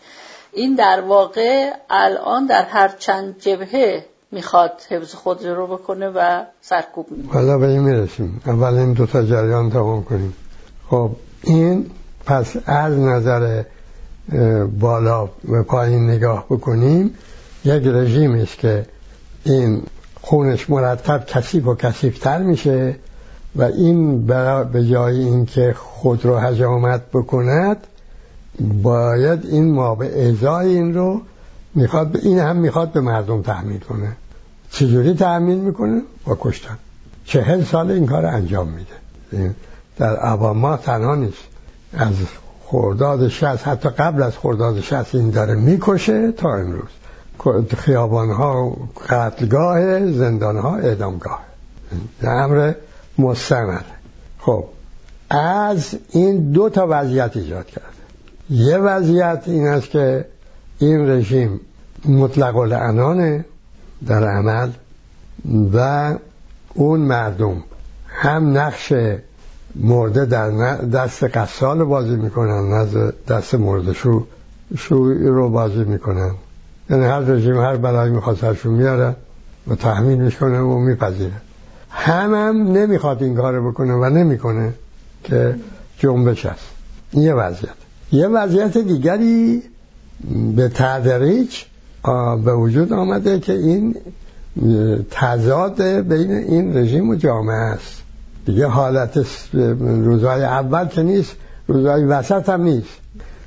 این 0.54 0.76
در 0.76 1.02
واقع 1.02 1.70
الان 1.90 2.46
در 2.46 2.64
هر 2.64 2.88
چند 2.88 3.40
جبهه 3.40 4.06
می‌خواد 4.32 4.72
حفظ 4.90 5.14
خود 5.14 5.46
رو 5.46 5.68
بکنه 5.68 6.10
و 6.10 6.44
سرکوب 6.62 7.12
می‌کنه. 7.12 7.34
حالا 7.34 7.58
به 7.58 7.68
این 7.68 7.80
می‌رسیم. 7.80 8.42
اول 8.46 8.74
این 8.74 8.94
دو 8.94 9.06
تا 9.06 9.24
جریان 9.24 9.70
تمام 9.70 10.04
کنیم. 10.04 10.34
خب 10.90 11.12
این 11.44 11.90
پس 12.26 12.56
از 12.66 13.00
نظر 13.00 13.64
بالا 14.80 15.30
و 15.50 15.64
پایین 15.64 16.10
نگاه 16.10 16.46
بکنیم 16.50 17.16
یک 17.66 17.84
رژیم 17.86 18.36
است 18.36 18.58
که 18.58 18.86
این 19.44 19.84
خونش 20.22 20.70
مرتب 20.70 21.26
کثیف 21.26 21.68
و 21.68 21.76
کثیفتر 21.76 22.38
میشه 22.38 22.96
و 23.56 23.64
این 23.64 24.26
به 24.72 24.86
جای 24.92 25.20
اینکه 25.20 25.74
خود 25.78 26.26
رو 26.26 26.38
حجامت 26.38 27.02
بکند 27.14 27.88
باید 28.60 29.46
این 29.46 29.74
ما 29.74 29.96
به 29.96 30.30
ازای 30.30 30.68
این 30.68 30.94
رو 30.94 31.22
می‌خواد 31.76 32.18
این 32.18 32.40
هم 32.40 32.56
می‌خواد 32.56 32.92
به 32.92 33.02
مردم 33.02 33.42
تحمیل 33.42 33.80
کنه. 33.80 34.12
چجوری 34.72 35.14
تحمیل 35.14 35.58
می‌کنه؟ 35.58 36.02
با 36.26 36.38
کشتن. 36.42 36.78
چهل 37.26 37.64
سال 37.64 37.92
این 37.92 38.06
کار 38.06 38.26
انجام 38.26 38.68
میده. 38.68 39.56
در 39.98 40.16
عوام 40.16 40.58
ما 40.58 40.78
تنها 40.78 41.16
نیست. 41.16 41.44
از 41.94 42.14
خورداد 42.66 43.28
شست 43.28 43.68
حتی 43.68 43.90
قبل 43.90 44.24
از 44.24 44.38
خورداد 44.38 44.80
شست 44.80 45.16
این 45.16 45.30
داره 45.30 45.56
می‌کشه 45.56 46.32
تا 46.32 46.56
امروز. 46.56 46.90
خیابان 47.78 48.32
ها 48.32 48.78
قتلگاه 49.10 50.12
زندان 50.12 50.58
ها 50.58 50.76
اعدامگاه 50.76 51.40
امر 52.24 52.74
مستمر 53.18 53.82
خب 54.40 54.66
از 55.30 55.96
این 56.10 56.52
دو 56.52 56.70
تا 56.70 56.88
وضعیت 56.90 57.38
ایجاد 57.38 57.66
کرده 57.66 57.99
یه 58.50 58.78
وضعیت 58.78 59.44
این 59.46 59.68
است 59.68 59.90
که 59.90 60.26
این 60.80 61.10
رژیم 61.10 61.60
مطلق 62.06 62.56
العنانه 62.56 63.46
در 64.08 64.24
عمل 64.24 64.70
و 65.74 66.14
اون 66.74 67.00
مردم 67.00 67.64
هم 68.08 68.58
نقش 68.58 68.94
مرده 69.76 70.26
در 70.26 70.76
دست 70.76 71.24
قصال 71.24 71.84
بازی 71.84 72.16
می‌کنن 72.16 72.70
نه 72.70 73.14
دست 73.28 73.56
مرده 73.56 73.94
شو 73.94 74.26
شوی 74.78 75.28
رو 75.28 75.50
بازی 75.50 75.84
می‌کنن. 75.84 76.32
یعنی 76.90 77.06
هر 77.06 77.20
رژیم 77.20 77.58
هر 77.58 77.76
بلایی 77.78 78.12
می‌خواد 78.12 78.38
سرشون 78.38 78.74
میاره 78.74 79.16
و 79.68 79.76
تحمیل 79.76 80.18
می‌کنه 80.18 80.60
و 80.60 80.78
میپذیره. 80.78 81.42
هم 81.90 82.34
هم 82.34 82.72
نمی‌خواد 82.72 83.24
این 83.24 83.36
کار 83.36 83.62
بکنه 83.62 83.94
و 83.94 84.10
نمی‌کنه 84.10 84.74
که 85.24 85.56
جنبش 85.98 86.48
این 87.12 87.24
یه 87.24 87.34
وضعیت. 87.34 87.89
یه 88.12 88.28
وضعیت 88.28 88.78
دیگری 88.78 89.64
به 90.56 90.70
تدریج 90.70 91.64
به 92.46 92.54
وجود 92.54 92.94
آمده 92.94 93.40
که 93.40 93.54
این 93.54 93.96
تضاد 95.12 95.82
بین 95.82 96.32
این 96.32 96.78
رژیم 96.78 97.10
و 97.10 97.16
جامعه 97.16 97.56
است. 97.56 98.02
دیگه 98.46 98.68
حالت 98.68 99.26
روزهای 99.80 100.44
اول 100.44 100.88
که 100.88 101.04
نیست 101.04 101.36
روزهای 101.68 102.06
وسط 102.06 102.50
هم 102.50 102.62
نیست. 102.62 103.00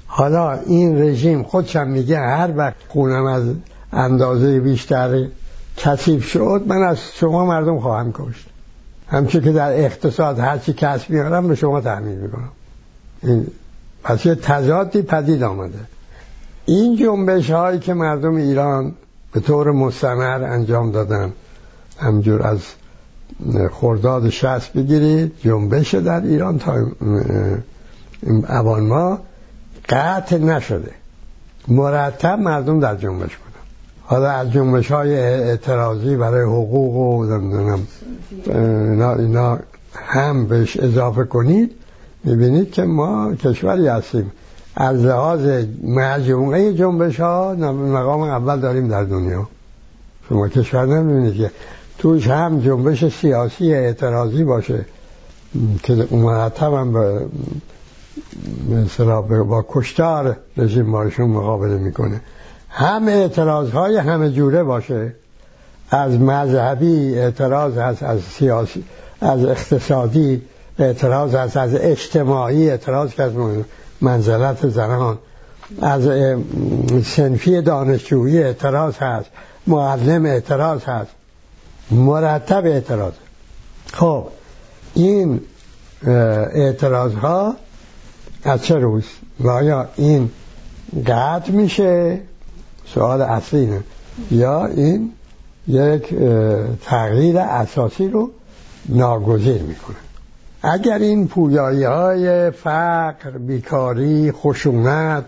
حالا 0.06 0.52
این 0.52 1.02
رژیم 1.02 1.42
خودشم 1.42 1.88
میگه 1.88 2.18
هر 2.18 2.50
وقت 2.56 2.76
خونم 2.88 3.24
از 3.24 3.44
اندازه 3.92 4.60
بیشتر 4.60 5.26
کثیف 5.76 6.24
شد 6.24 6.62
من 6.66 6.82
از 6.82 6.98
شما 7.14 7.46
مردم 7.46 7.80
خواهم 7.80 8.12
کشت. 8.12 8.46
همچه 9.08 9.40
که 9.40 9.52
در 9.52 9.72
اقتصاد 9.72 10.38
هرچی 10.38 10.72
کسب 10.72 11.10
میارم 11.10 11.48
به 11.48 11.54
شما 11.54 11.80
تحمیل 11.80 12.18
می‌کنم. 12.18 12.48
این 13.22 13.46
پس 14.04 14.26
یه 14.26 14.34
تضادی 14.34 15.02
پدید 15.02 15.42
آمده. 15.42 15.78
این 16.66 16.96
جنبش 16.96 17.50
هایی 17.50 17.78
که 17.78 17.94
مردم 17.94 18.34
ایران 18.34 18.92
به 19.32 19.40
طور 19.40 19.70
مستمر 19.70 20.44
انجام 20.44 20.90
دادن 20.90 21.32
همجور 21.98 22.46
از 22.46 22.60
خرداد 23.72 24.28
شست 24.28 24.72
بگیرید 24.72 25.32
جنبش 25.40 25.94
در 25.94 26.20
ایران 26.20 26.58
تا 26.58 26.86
اوان 28.48 28.82
ما 28.82 29.18
قطع 29.88 30.38
نشده. 30.38 30.90
مرتب 31.68 32.38
مردم 32.38 32.80
در 32.80 32.96
جنبش 32.96 33.36
بودن. 33.36 33.52
حالا 34.02 34.30
از 34.30 34.52
جنبش 34.52 34.90
های 34.90 35.14
اعتراضی 35.20 36.16
برای 36.16 36.42
حقوق 36.44 36.94
و 36.94 37.20
اینا, 39.18 39.58
هم 39.94 40.46
بهش 40.46 40.76
اضافه 40.76 41.24
کنید. 41.24 41.70
می‌بینید 42.24 42.70
که 42.70 42.82
ما 42.82 43.34
کشوری 43.34 43.88
هستیم. 43.88 44.32
از 44.76 45.04
لحاظ 45.04 45.64
مجموعه 45.84 46.74
جنبش 46.74 47.20
ها 47.20 47.54
مقام 47.54 48.20
اول 48.20 48.60
داریم 48.60 48.88
در 48.88 49.04
دنیا. 49.04 49.48
شما 50.28 50.48
کشور 50.48 50.86
نمی‌بینید 50.86 51.34
که 51.34 51.50
توش 51.98 52.26
هم 52.26 52.60
جنبش 52.60 53.08
سیاسی 53.08 53.74
اعتراضی 53.74 54.44
باشه. 54.44 54.84
که 55.82 56.06
مرتب 56.10 56.72
هم 56.74 57.18
مثلا 58.70 59.22
با 59.22 59.64
کشتار 59.68 60.36
رژیم 60.56 60.92
باشون 60.92 61.30
مقابله 61.30 61.78
می‌کنه. 61.78 62.20
هم 62.68 63.08
اعتراض 63.08 63.70
های 63.70 63.96
همه 63.96 64.30
جوره 64.30 64.62
باشه. 64.62 65.14
از 65.90 66.20
مذهبی 66.20 67.18
اعتراض 67.18 67.78
هست 67.78 68.02
از 68.02 68.20
سیاسی 68.20 68.84
از 69.20 69.44
اقتصادی 69.44 70.42
اعتراض 70.78 71.34
هست 71.34 71.56
از 71.56 71.74
اجتماعی 71.74 72.70
اعتراض 72.70 73.10
که 73.10 73.22
از 73.22 73.32
منزلت 74.00 74.68
زنان. 74.68 75.18
از 75.80 76.02
سنفی 77.06 77.62
دانشجویی 77.62 78.42
اعتراض 78.42 78.96
هست 78.96 79.30
معلم 79.66 80.26
اعتراض 80.26 80.84
هست 80.84 81.10
مرتب 81.90 82.66
اعتراض. 82.66 83.12
خب 83.92 84.26
این 84.94 85.40
اعتراض 86.52 87.14
ها 87.14 87.56
از 88.44 88.62
چه 88.62 88.74
روز؟ 88.74 89.04
و 89.40 89.48
آیا 89.48 89.88
این 89.96 90.30
قطع 91.06 91.50
میشه؟ 91.50 92.20
سوال 92.94 93.22
اصلی 93.22 93.66
نه 93.66 93.82
یا 94.30 94.66
این 94.66 95.12
یک 95.68 96.14
تغییر 96.84 97.38
اساسی 97.38 98.08
رو 98.08 98.30
ناگزیر 98.88 99.62
می‌کنه. 99.62 99.96
اگر 100.62 100.98
این 100.98 101.28
پویایی 101.28 101.84
های 101.84 102.50
فقر 102.50 103.30
بیکاری 103.30 104.32
خشونت 104.32 105.24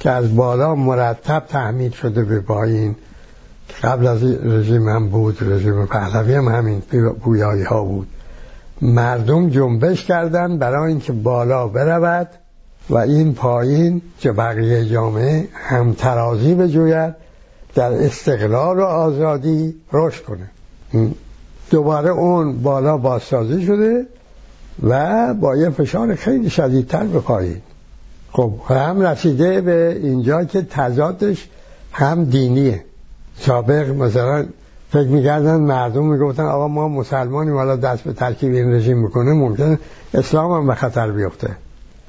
که 0.00 0.10
از 0.10 0.36
بالا 0.36 0.74
مرتب 0.74 1.44
تحمیل 1.48 1.90
شده 1.90 2.24
به 2.24 2.40
پایین 2.40 2.96
قبل 3.82 4.06
از 4.06 4.22
رژیم 4.24 4.88
هم 4.88 5.08
بود 5.08 5.38
رژیم 5.40 5.86
پهلوی 5.86 6.34
هم 6.34 6.48
همین 6.48 6.80
پویایی 7.20 7.62
ها 7.62 7.84
بود 7.84 8.06
مردم 8.82 9.50
جنبش 9.50 10.04
کردن 10.04 10.58
برای 10.58 10.88
اینکه 10.88 11.12
بالا 11.12 11.68
برود 11.68 12.28
و 12.90 12.96
این 12.96 13.34
پایین 13.34 14.02
که 14.18 14.32
بقیه 14.32 14.84
جامعه 14.84 15.48
همترازی 15.52 16.54
بجوید 16.54 17.14
در 17.74 17.92
استقلال 17.92 18.78
و 18.78 18.82
آزادی 18.82 19.74
رشد 19.92 20.22
کنه. 20.24 20.50
دوباره 21.70 22.10
اون 22.10 22.62
بالا 22.62 22.96
بازسازی 22.96 23.66
شده 23.66 24.06
و 24.82 25.34
با 25.34 25.56
یه 25.56 25.70
فشار 25.70 26.14
خیلی 26.14 26.50
شدیدتر 26.50 27.04
پایین. 27.04 27.60
خب 28.32 28.52
هم 28.68 29.00
رسیده 29.00 29.60
به 29.60 30.00
اینجا 30.02 30.44
که 30.44 30.62
تضادش 30.62 31.48
هم 31.92 32.24
دینیه. 32.24 32.84
سابق 33.38 33.90
مثلا 33.90 34.46
فکر 34.90 35.08
می‌کردن 35.08 35.56
مردم 35.60 36.04
می‌گفتن 36.04 36.42
آقا 36.42 36.68
ما 36.68 36.88
مسلمانی 36.88 37.50
حالا 37.50 37.76
دست 37.76 38.02
به 38.02 38.12
ترکیب 38.12 38.52
این 38.54 38.72
رژیم 38.72 38.98
می‌کنه 38.98 39.32
ممکن 39.32 39.78
اسلام 40.14 40.52
هم 40.52 40.66
به 40.66 40.74
خطر 40.74 41.10
بیفته. 41.10 41.50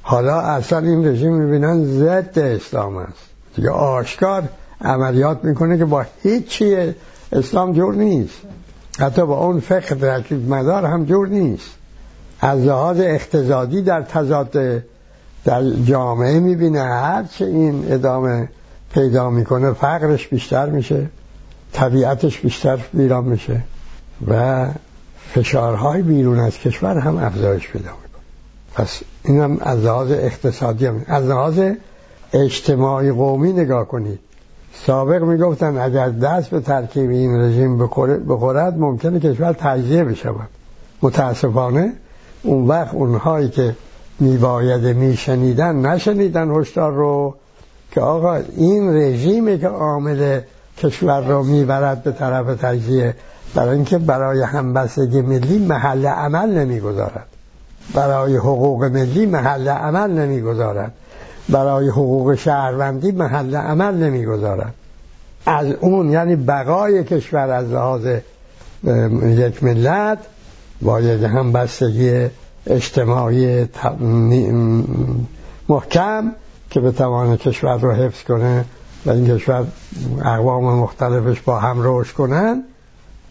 حالا 0.02 0.40
اصلا 0.40 0.80
این 0.80 1.08
رژیم 1.08 1.34
می‌بینن 1.34 1.86
ضد 1.86 2.40
اسلام 2.40 2.98
است. 2.98 3.30
دیگه 3.56 3.70
آشکار 3.70 4.44
عملیات 4.82 5.44
می‌کنه 5.44 5.78
که 5.78 5.86
با 5.86 6.06
هیچی 6.24 6.94
اسلام 7.32 7.74
جور 7.74 7.96
نیست. 7.96 8.38
حتی 9.00 9.26
با 9.26 9.46
اون 9.46 9.60
فقه 9.60 9.96
ترکیب 9.96 10.50
مدار 10.50 10.86
هم 10.86 11.06
جور 11.06 11.28
نیست. 11.28 11.70
از 12.42 12.60
لحاظ 12.60 13.00
اقتصادی 13.00 13.82
در 13.82 14.01
تضاد 14.01 14.84
در 15.46 15.70
جامعه 15.86 16.39
می‌بینه. 16.39 16.84
هرچه 16.84 17.46
این 17.46 17.86
ادامه 17.94 18.50
پیدا 18.94 19.30
می‌کنه 19.30 19.74
فقرش 19.74 20.27
بیشتر 20.27 20.70
میشه 20.70 21.06
طبیعتش 21.74 22.39
بیشتر 22.39 22.80
ویران 22.94 23.24
میشه 23.24 23.62
و 24.27 24.68
فشارهای 25.34 26.01
بیرون 26.01 26.39
از 26.39 26.58
کشور 26.58 26.98
هم 26.98 27.18
افزایش 27.18 27.68
پیدا 27.68 27.89
می‌کنه. 27.89 28.24
پس 28.75 29.01
اینم 29.24 29.58
از 29.62 29.80
لحاظ 29.80 30.12
اقتصادی 30.12 30.86
هم. 30.86 31.01
از 31.08 31.25
لحاظ 31.25 31.60
اجتماعی 32.34 33.12
قومی 33.12 33.54
نگاه 33.54 33.88
کنید. 33.88 34.20
سابق 34.86 35.24
می‌گفتن 35.24 35.77
اگر 35.77 36.10
دست 36.10 36.50
به 36.50 36.60
ترکیب 36.60 37.10
این 37.10 37.42
رژیم 37.42 37.77
بخورد 38.27 38.77
ممکنه 38.77 39.20
کشور 39.20 39.54
تجزیه 39.54 40.04
بشود. 40.04 40.50
متاسفانه 41.01 41.94
اون 42.46 42.68
وقت 42.68 42.94
اونهایی 42.94 43.50
که 43.50 43.75
میباید 44.20 44.86
میشنیدن 44.86 45.75
نشنیدن 45.75 46.52
هشدار 46.52 46.92
رو 46.92 47.36
که 47.92 48.02
آقا 48.02 48.40
این 48.58 48.96
رژیمی 48.96 49.60
که 49.60 49.68
عامل 49.68 50.40
کشور 50.78 51.28
رو 51.28 51.44
می‌برد 51.44 52.04
به 52.04 52.12
طرف 52.12 52.46
تجزیه 52.62 53.16
برای 53.56 53.75
اینکه 53.75 53.98
برای 53.98 54.42
همبستگی 54.42 55.22
ملی 55.22 55.66
محل 55.66 56.06
عمل 56.06 56.50
نمی‌گذارد. 56.50 57.25
برای 57.94 58.38
حقوق 58.38 58.84
ملی 58.84 59.25
محل 59.25 59.70
عمل 59.70 60.12
نمی‌گذارد. 60.12 60.92
برای 61.50 61.90
حقوق 61.90 62.36
شهروندی 62.36 63.12
محل 63.12 63.56
عمل 63.56 63.94
نمی‌گذارد. 63.94 64.74
از 65.46 65.68
اون 65.82 66.10
یعنی 66.10 66.36
بقای 66.36 67.04
کشور 67.04 67.50
از 67.50 67.70
لحاظ 67.72 68.08
یک 69.24 69.64
ملت 69.64 70.18
باید 70.82 71.24
همبستگی 71.24 72.27
اجتماعی 72.67 73.67
محکم 75.70 76.32
که 76.70 76.79
به 76.79 76.91
توان 76.91 77.38
کشور 77.38 77.77
رو 77.77 77.91
حفظ 77.91 78.24
کنه 78.24 78.65
و 79.05 79.12
این 79.12 79.27
کشور 79.27 79.67
اقوام 80.20 80.79
مختلفش 80.79 81.41
با 81.41 81.60
هم 81.60 81.77
رشد 81.82 82.13
کنن 82.13 82.63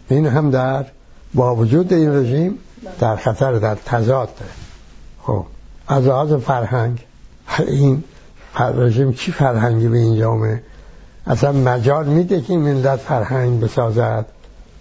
این 0.09 0.25
هم 0.25 0.51
در 0.51 0.85
با 1.33 1.55
وجود 1.55 1.93
این 1.93 2.15
رژیم 2.15 2.57
در 2.99 3.15
خطر 3.15 3.53
در 3.53 3.75
تضاد. 3.75 4.29
خب 5.21 5.45
از 5.87 6.07
لحاظ 6.07 6.33
فرهنگ 6.33 7.05
این 7.67 8.03
رژیم 8.59 9.13
چی 9.13 9.31
فرهنگی 9.31 9.87
به 9.87 9.97
این 9.97 10.19
جامعه 10.19 10.61
اصلا 11.27 11.51
مجال 11.51 12.05
میده 12.05 12.41
که 12.41 12.57
ملت 12.57 12.99
فرهنگ 12.99 13.59
بسازد؟ 13.59 14.25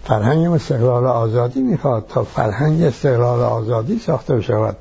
فرهنگ 0.04 0.52
استقلال 0.52 1.06
آزادی 1.06 1.62
می‌خواد 1.62 2.06
تا 2.08 2.24
فرهنگ 2.24 2.82
استقلال 2.82 3.40
آزادی 3.40 3.98
ساخته 3.98 4.40
شود. 4.40 4.76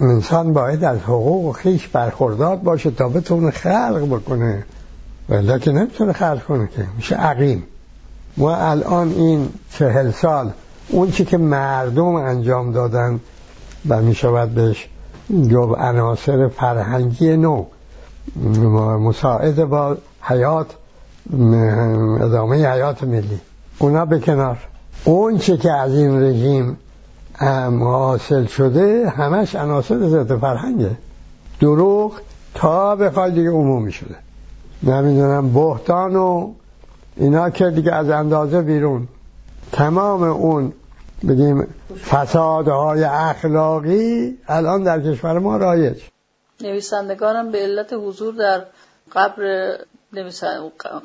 انسان 0.00 0.52
باید 0.52 0.84
از 0.84 0.98
حقوق 0.98 1.56
خیش 1.56 1.88
برخوردار 1.88 2.56
باشه 2.56 2.90
تا 2.90 3.08
بتونه 3.08 3.50
خلق 3.50 4.08
بکنه. 4.10 4.64
ولی 5.28 5.58
که 5.58 5.72
نمی‌تونه 5.72 6.12
خلق 6.12 6.44
کنه 6.44 6.68
که. 6.76 6.86
میشه 6.96 7.14
عقیم. 7.14 7.64
ما 8.36 8.56
الان 8.56 9.08
این 9.08 9.48
چهل 9.70 10.10
سال 10.10 10.50
اون 10.88 11.10
چی 11.10 11.24
که 11.24 11.36
مردم 11.38 12.14
انجام 12.14 12.72
دادن 12.72 13.20
و 13.88 14.02
می‌شود 14.02 14.54
بهش 14.54 14.88
جو 15.48 15.74
عناصر 15.74 16.48
فرهنگی 16.48 17.36
نو. 17.36 17.64
مساعد 18.98 19.64
با 19.64 19.96
حیات 20.22 20.66
ادامه 22.20 22.66
حیات 22.66 23.04
ملی. 23.04 23.40
اونا 23.82 24.04
به 24.04 24.20
کنار. 24.20 24.58
اون 25.04 25.38
چه 25.38 25.56
که 25.56 25.72
از 25.72 25.94
این 25.94 26.22
رژیم 26.22 26.78
حاصل 27.80 28.46
شده 28.46 29.08
همش 29.08 29.54
عناصر 29.54 29.98
ضد 29.98 30.36
فرهنگه. 30.36 30.90
دروغ 31.60 32.20
تا 32.54 32.96
به 32.96 33.30
دیگه 33.30 33.50
عمومی 33.50 33.92
شده. 33.92 34.14
نمی‌دونم 34.82 35.52
بهتان 35.52 36.16
و 36.16 36.52
اینا 37.16 37.50
که 37.50 37.70
دیگه 37.70 37.92
از 37.92 38.10
اندازه 38.10 38.62
بیرون. 38.62 39.08
تمام 39.72 40.22
اون 40.22 40.72
بگیم 41.28 41.66
فسادهای 42.10 43.04
اخلاقی 43.04 44.38
الان 44.48 44.82
در 44.82 45.00
کشور 45.00 45.38
ما 45.38 45.56
رایج. 45.56 46.02
نویسندگانم 46.60 47.52
به 47.52 47.58
علت 47.58 47.92
حضور 47.92 48.34
در 48.34 48.64
قبر 49.12 49.74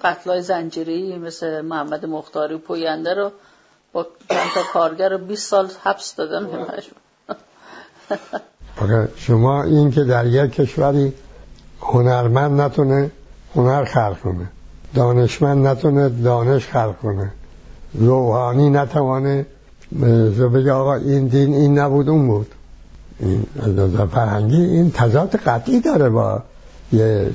قتلای 0.03 0.41
زنجیری 0.41 1.17
مثل 1.17 1.61
محمد 1.61 2.05
مختاری 2.05 2.53
و 2.53 2.57
پوینده 2.57 3.13
رو 3.13 3.31
با 3.93 4.07
چند 4.29 4.49
تا 4.55 4.61
کارگر 4.73 5.09
رو 5.09 5.17
20 5.17 5.49
سال 5.49 5.69
حبس 5.83 6.15
دادن. 6.15 6.47
شما 9.15 9.63
این 9.63 9.91
که 9.91 10.03
در 10.03 10.25
یک 10.25 10.51
کشوری 10.51 11.13
هنرمند 11.81 12.61
نتونه 12.61 13.11
هنر 13.55 13.85
خلق 13.85 14.19
کنه 14.19 14.47
دانشمند 14.95 15.67
نتونه 15.67 16.09
دانش 16.09 16.67
خلق 16.67 16.97
کنه 17.01 17.31
روحانی 17.93 18.69
نتوانه 18.69 19.45
بگه 20.53 20.71
آقا 20.71 20.95
این 20.95 21.27
دین 21.27 21.53
این 21.53 21.79
نبود 21.79 22.09
اون 22.09 22.27
بود. 22.27 22.51
این 23.19 23.45
از 23.59 24.09
فرهنگی 24.09 24.61
این 24.61 24.91
تضاد 24.91 25.35
قطعی 25.35 25.79
داره 25.79 26.09
با 26.09 26.43
یه 26.91 27.30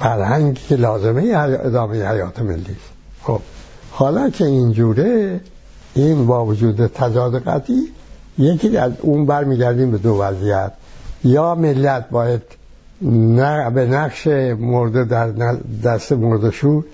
فرهنگ 0.00 0.54
که 0.68 0.76
لازمه 0.76 1.22
ادامه 1.64 2.08
حیات 2.08 2.42
ملی. 2.42 2.76
خب 3.22 3.40
حالا 3.90 4.30
که 4.30 4.44
اینجوره 4.44 5.40
این 5.94 6.26
با 6.26 6.44
وجود 6.44 6.86
تضاد 6.86 7.42
قطعی 7.42 7.88
یکی 8.38 8.76
از 8.76 8.92
اون 9.00 9.26
برمیگردیم 9.26 9.90
به 9.90 9.98
دو 9.98 10.10
وضعیت. 10.10 10.72
یا 11.24 11.54
ملت 11.54 12.10
باید 12.10 12.42
به 13.74 13.86
نقش 13.86 14.26
مرده 14.58 15.04
در 15.04 15.56
دست 15.84 16.12
مردشو 16.12 16.84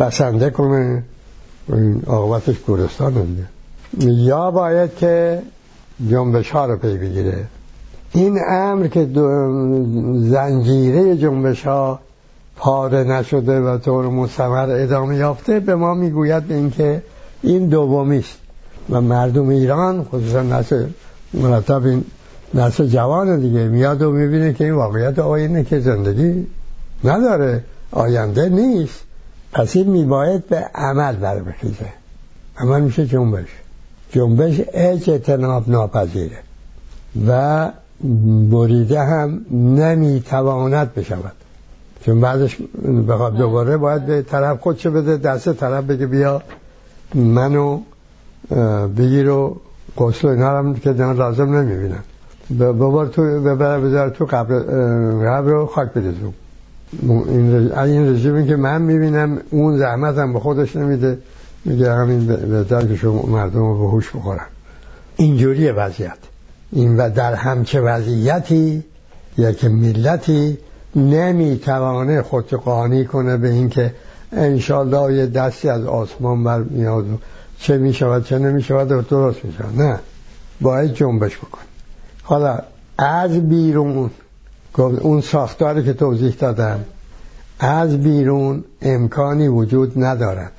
بسنده 0.00 0.50
کنه. 0.50 1.02
آقابتش 2.06 2.58
گورستان 2.58 3.12
دیگه. 3.24 4.12
یا 4.12 4.50
باید 4.50 4.96
که 4.96 5.42
جنبش 6.10 6.50
ها 6.50 6.66
رو 6.66 6.76
پی 6.76 6.96
بگیره. 6.96 7.46
این 8.12 8.40
امر 8.48 8.86
که 8.86 9.08
زنجیره 10.14 11.16
جنبش 11.16 11.66
ها 11.66 12.00
پاره 12.56 13.04
نشده 13.04 13.60
و 13.60 13.78
طور 13.78 14.06
مستمر 14.06 14.70
ادامه 14.70 15.16
یافته 15.16 15.60
به 15.60 15.74
ما 15.74 15.94
می‌گوید 15.94 16.42
به 16.42 16.54
اینکه 16.54 17.02
این 17.42 17.68
دومی 17.68 18.18
است. 18.18 18.38
و 18.90 19.00
مردم 19.00 19.48
ایران 19.48 20.04
خصوصا 20.04 20.42
نسل 20.42 20.86
مرتب 21.34 21.86
این 21.86 22.04
نسل 22.54 22.86
جوان 22.86 23.40
دیگه 23.40 23.68
میاد 23.68 24.02
و 24.02 24.12
می‌بینه 24.12 24.52
که 24.52 24.64
این 24.64 24.74
واقعیت 24.74 25.18
آینه 25.18 25.64
که 25.64 25.80
زندگی 25.80 26.46
نداره 27.04 27.64
آینده 27.92 28.48
نیست. 28.48 29.00
پس 29.52 29.76
این 29.76 29.90
میباید 29.90 30.46
به 30.46 30.56
عمل 30.74 31.16
بخیزه 31.16 31.92
عمل 32.58 32.80
میشه 32.80 33.06
جنبش. 33.06 33.48
جنبش 34.12 34.60
اجتناب 34.72 35.68
ناپذیره 35.68 36.38
و 37.28 37.70
بریده 38.50 39.00
هم 39.00 39.40
نمی‌تواند 39.50 40.94
بشود. 40.94 41.32
چون 42.00 42.20
بعدش 42.20 42.58
دوباره 43.38 43.76
باید 43.76 44.06
به 44.06 44.22
طرف 44.22 44.60
خودشو 44.60 44.90
بده؟ 44.90 45.16
دست 45.16 45.52
طرف 45.52 45.84
بگه 45.84 46.06
بیا 46.06 46.42
منو 47.14 47.80
بگیر 48.98 49.30
و 49.30 49.56
قسل 49.98 50.28
اینا 50.28 50.58
هم 50.58 50.74
که 50.74 50.92
دارن 50.92 51.16
لازم 51.16 51.56
نمی‌بینن 51.56 52.02
ببار 52.60 53.06
تو 53.06 53.22
ببر 53.22 53.80
بذار 53.80 54.10
تو 54.10 54.24
قبر 54.24 54.58
قبر 55.24 55.50
رو 55.50 55.66
خاک 55.66 55.92
بدزو 55.92 56.32
این, 57.02 57.72
این 57.72 58.08
رژیمی 58.08 58.46
که 58.46 58.56
من 58.56 58.82
می‌بینم 58.82 59.38
اون 59.50 59.78
زحمت 59.78 60.18
هم 60.18 60.32
به 60.32 60.40
خودش 60.40 60.76
نمیده. 60.76 61.18
میگه 61.64 61.92
همین 61.92 62.26
بهتر 62.26 62.86
که 62.86 62.96
شما 62.96 63.22
مردم 63.22 63.60
رو 63.60 63.78
به 63.78 63.90
هوش 63.90 64.10
بخورن. 64.16 64.46
اینجوری 65.16 65.70
وضعیت. 65.70 66.18
این 66.72 66.96
و 66.96 67.10
در 67.10 67.34
همچه 67.34 67.80
وضعیتی 67.80 68.84
یک 69.38 69.64
ملتی 69.64 70.58
نمی‌توانه 70.96 72.22
خود 72.22 72.50
قانی 72.50 73.04
کنه 73.04 73.36
به 73.36 73.50
اینکه 73.50 73.94
انشالله 74.32 75.14
یه 75.14 75.26
دستی 75.26 75.68
از 75.68 75.84
آسمان 75.84 76.44
بر 76.44 76.58
میاد. 76.58 77.04
چه 77.58 77.78
می‌شود 77.78 78.24
چه 78.24 78.38
نمی‌شود 78.38 79.08
درست 79.08 79.44
می‌شود. 79.44 79.80
نه 79.80 79.98
باید 80.60 80.94
جنبش 80.94 81.36
بکن 81.36 81.60
حالا 82.22 82.58
از 82.98 83.48
بیرون 83.48 84.10
اون 84.78 85.20
ساختاری 85.20 85.84
که 85.84 85.92
توضیح 85.92 86.34
دادم 86.38 86.84
از 87.60 88.02
بیرون 88.02 88.64
امکانی 88.82 89.48
وجود 89.48 90.04
ندارد. 90.04 90.52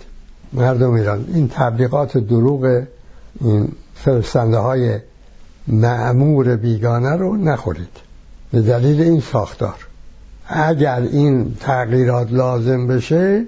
مردم 0.54 0.92
ایران 0.92 1.26
این 1.34 1.48
تبلیغات 1.48 2.18
دروغ 2.18 2.84
این 3.42 3.72
فرستنده 3.96 4.58
های 4.58 5.00
معمور 5.68 6.56
بیگانه 6.56 7.16
رو 7.16 7.36
نخورید. 7.36 8.08
به 8.52 8.62
دلیل 8.62 9.02
این 9.02 9.20
ساختار. 9.20 9.76
اگر 10.48 11.02
این 11.02 11.56
تغییرات 11.60 12.32
لازم 12.32 12.88
بشه 12.88 13.46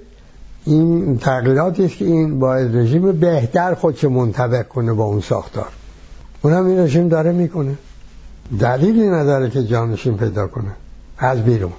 این 0.65 1.17
تغییراتی 1.17 1.85
است 1.85 1.97
که 1.97 2.05
این 2.05 2.39
باید 2.39 2.75
رژیم 2.75 3.11
بهتر 3.11 3.73
خودش 3.73 4.03
منطبق 4.03 4.67
کنه 4.67 4.93
با 4.93 5.03
اون 5.03 5.21
ساختار. 5.21 5.69
اونم 6.41 6.65
این 6.65 6.79
رژیم 6.79 7.07
داره 7.07 7.31
می‌کنه. 7.31 7.75
دلیلی 8.59 9.07
نداره 9.07 9.49
که 9.49 9.63
جانشین 9.63 10.17
پیدا 10.17 10.47
کنه. 10.47 10.71
از 11.17 11.43
بیرون. 11.43 11.71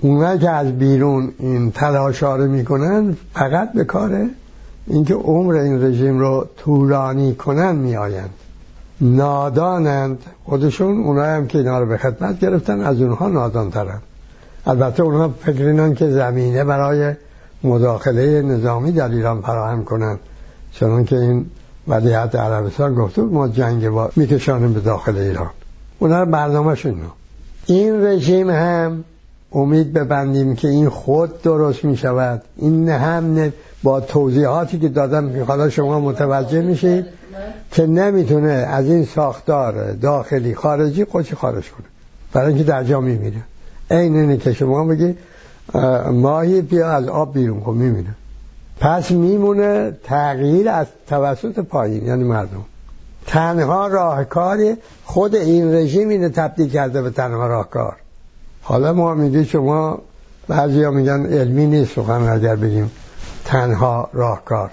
اونایی 0.00 0.38
که 0.38 0.50
از 0.50 0.78
بیرون 0.78 1.32
این 1.38 1.70
تلاشا 1.70 2.36
رو 2.36 2.46
می‌کنن 2.46 3.16
فقط 3.34 3.72
به 3.72 3.84
کاره 3.84 4.26
اینکه 4.86 5.14
عمر 5.14 5.54
این 5.54 5.84
رژیم 5.84 6.18
رو 6.18 6.46
طولانی 6.56 7.34
کنن 7.34 7.76
میآیند. 7.76 8.30
نادانند. 9.00 10.18
خودشون 10.44 11.04
اونایی 11.04 11.30
هم 11.30 11.46
که 11.46 11.58
اینا 11.58 11.78
رو 11.78 11.86
به 11.86 11.96
خدمت 11.96 12.40
گرفتن 12.40 12.80
از 12.80 13.00
اونها 13.00 13.28
نادان 13.28 13.70
ترند 13.70 14.02
البته 14.66 15.02
اونها 15.02 15.28
فکر 15.28 15.94
که 15.94 16.10
زمینه 16.10 16.64
برای 16.64 17.14
مداخله 17.64 18.42
نظامی 18.42 18.92
در 18.92 19.08
ایران 19.08 19.40
فراهم 19.40 19.84
کنند 19.84 20.18
چون 20.72 21.04
که 21.04 21.16
این 21.16 21.46
ولیعت 21.88 22.34
عربستان 22.34 22.94
گفته 22.94 23.22
ما 23.22 23.48
جنگ 23.48 23.88
با 23.88 24.10
میکشانیم 24.16 24.72
به 24.72 24.80
داخل 24.80 25.18
ایران. 25.18 25.50
اونا 25.98 26.24
برنامه 26.24 26.74
این 27.66 28.04
رژیم 28.04 28.50
هم 28.50 29.04
امید 29.52 29.92
ببندیم 29.92 30.56
که 30.56 30.68
این 30.68 30.88
خود 30.88 31.42
درست 31.42 31.84
می 31.84 31.96
شود 31.96 32.42
این 32.56 32.88
هم 32.88 33.52
با 33.84 34.00
توضیحاتی 34.00 34.78
که 34.78 34.88
دادم 34.88 35.44
حالا 35.44 35.70
شما 35.70 36.00
متوجه 36.00 36.60
میشید 36.60 37.06
که 37.70 37.86
نمی‌تونه 37.86 38.50
از 38.50 38.86
این 38.86 39.04
ساختار 39.04 39.92
داخلی 39.92 40.54
خارجی 40.54 41.04
خودش 41.04 41.34
خارج 41.34 41.70
کنه. 41.70 41.86
برای 42.32 42.48
اینکه 42.48 42.64
در 42.64 42.84
جا 42.84 43.00
میمیره 43.00 43.42
این 43.90 44.16
اینه 44.16 44.36
که 44.36 44.52
شما 44.52 44.84
بگی 44.84 45.14
ماهی 46.12 46.60
بیا 46.62 46.90
از 46.90 47.08
آب 47.08 47.34
بیرون 47.34 47.60
خب 47.60 47.70
میمیره 47.70 48.14
پس 48.80 49.10
میمونه 49.10 49.92
تغییر 50.04 50.68
از 50.68 50.86
توسط 51.06 51.58
پایین 51.58 52.06
یعنی 52.06 52.24
مردم. 52.24 52.64
تنها 53.26 53.86
راهکار 53.86 54.58
خود 55.04 55.34
این 55.34 55.74
رژیم 55.74 56.08
اینه 56.08 56.28
تبدیل 56.28 56.68
کرده 56.68 57.02
به 57.02 57.10
تنها 57.10 57.46
راهکار. 57.46 57.96
حالا 58.62 58.92
ما 58.92 59.14
میگه 59.14 59.44
شما 59.44 59.98
بعضی 60.48 60.82
ها 60.82 60.90
میگن 60.90 61.26
علمی 61.26 61.66
نیست 61.66 61.94
سخن 61.94 62.28
اگر 62.28 62.56
بگیم. 62.56 62.90
تنها 63.44 64.08
راهکار. 64.12 64.70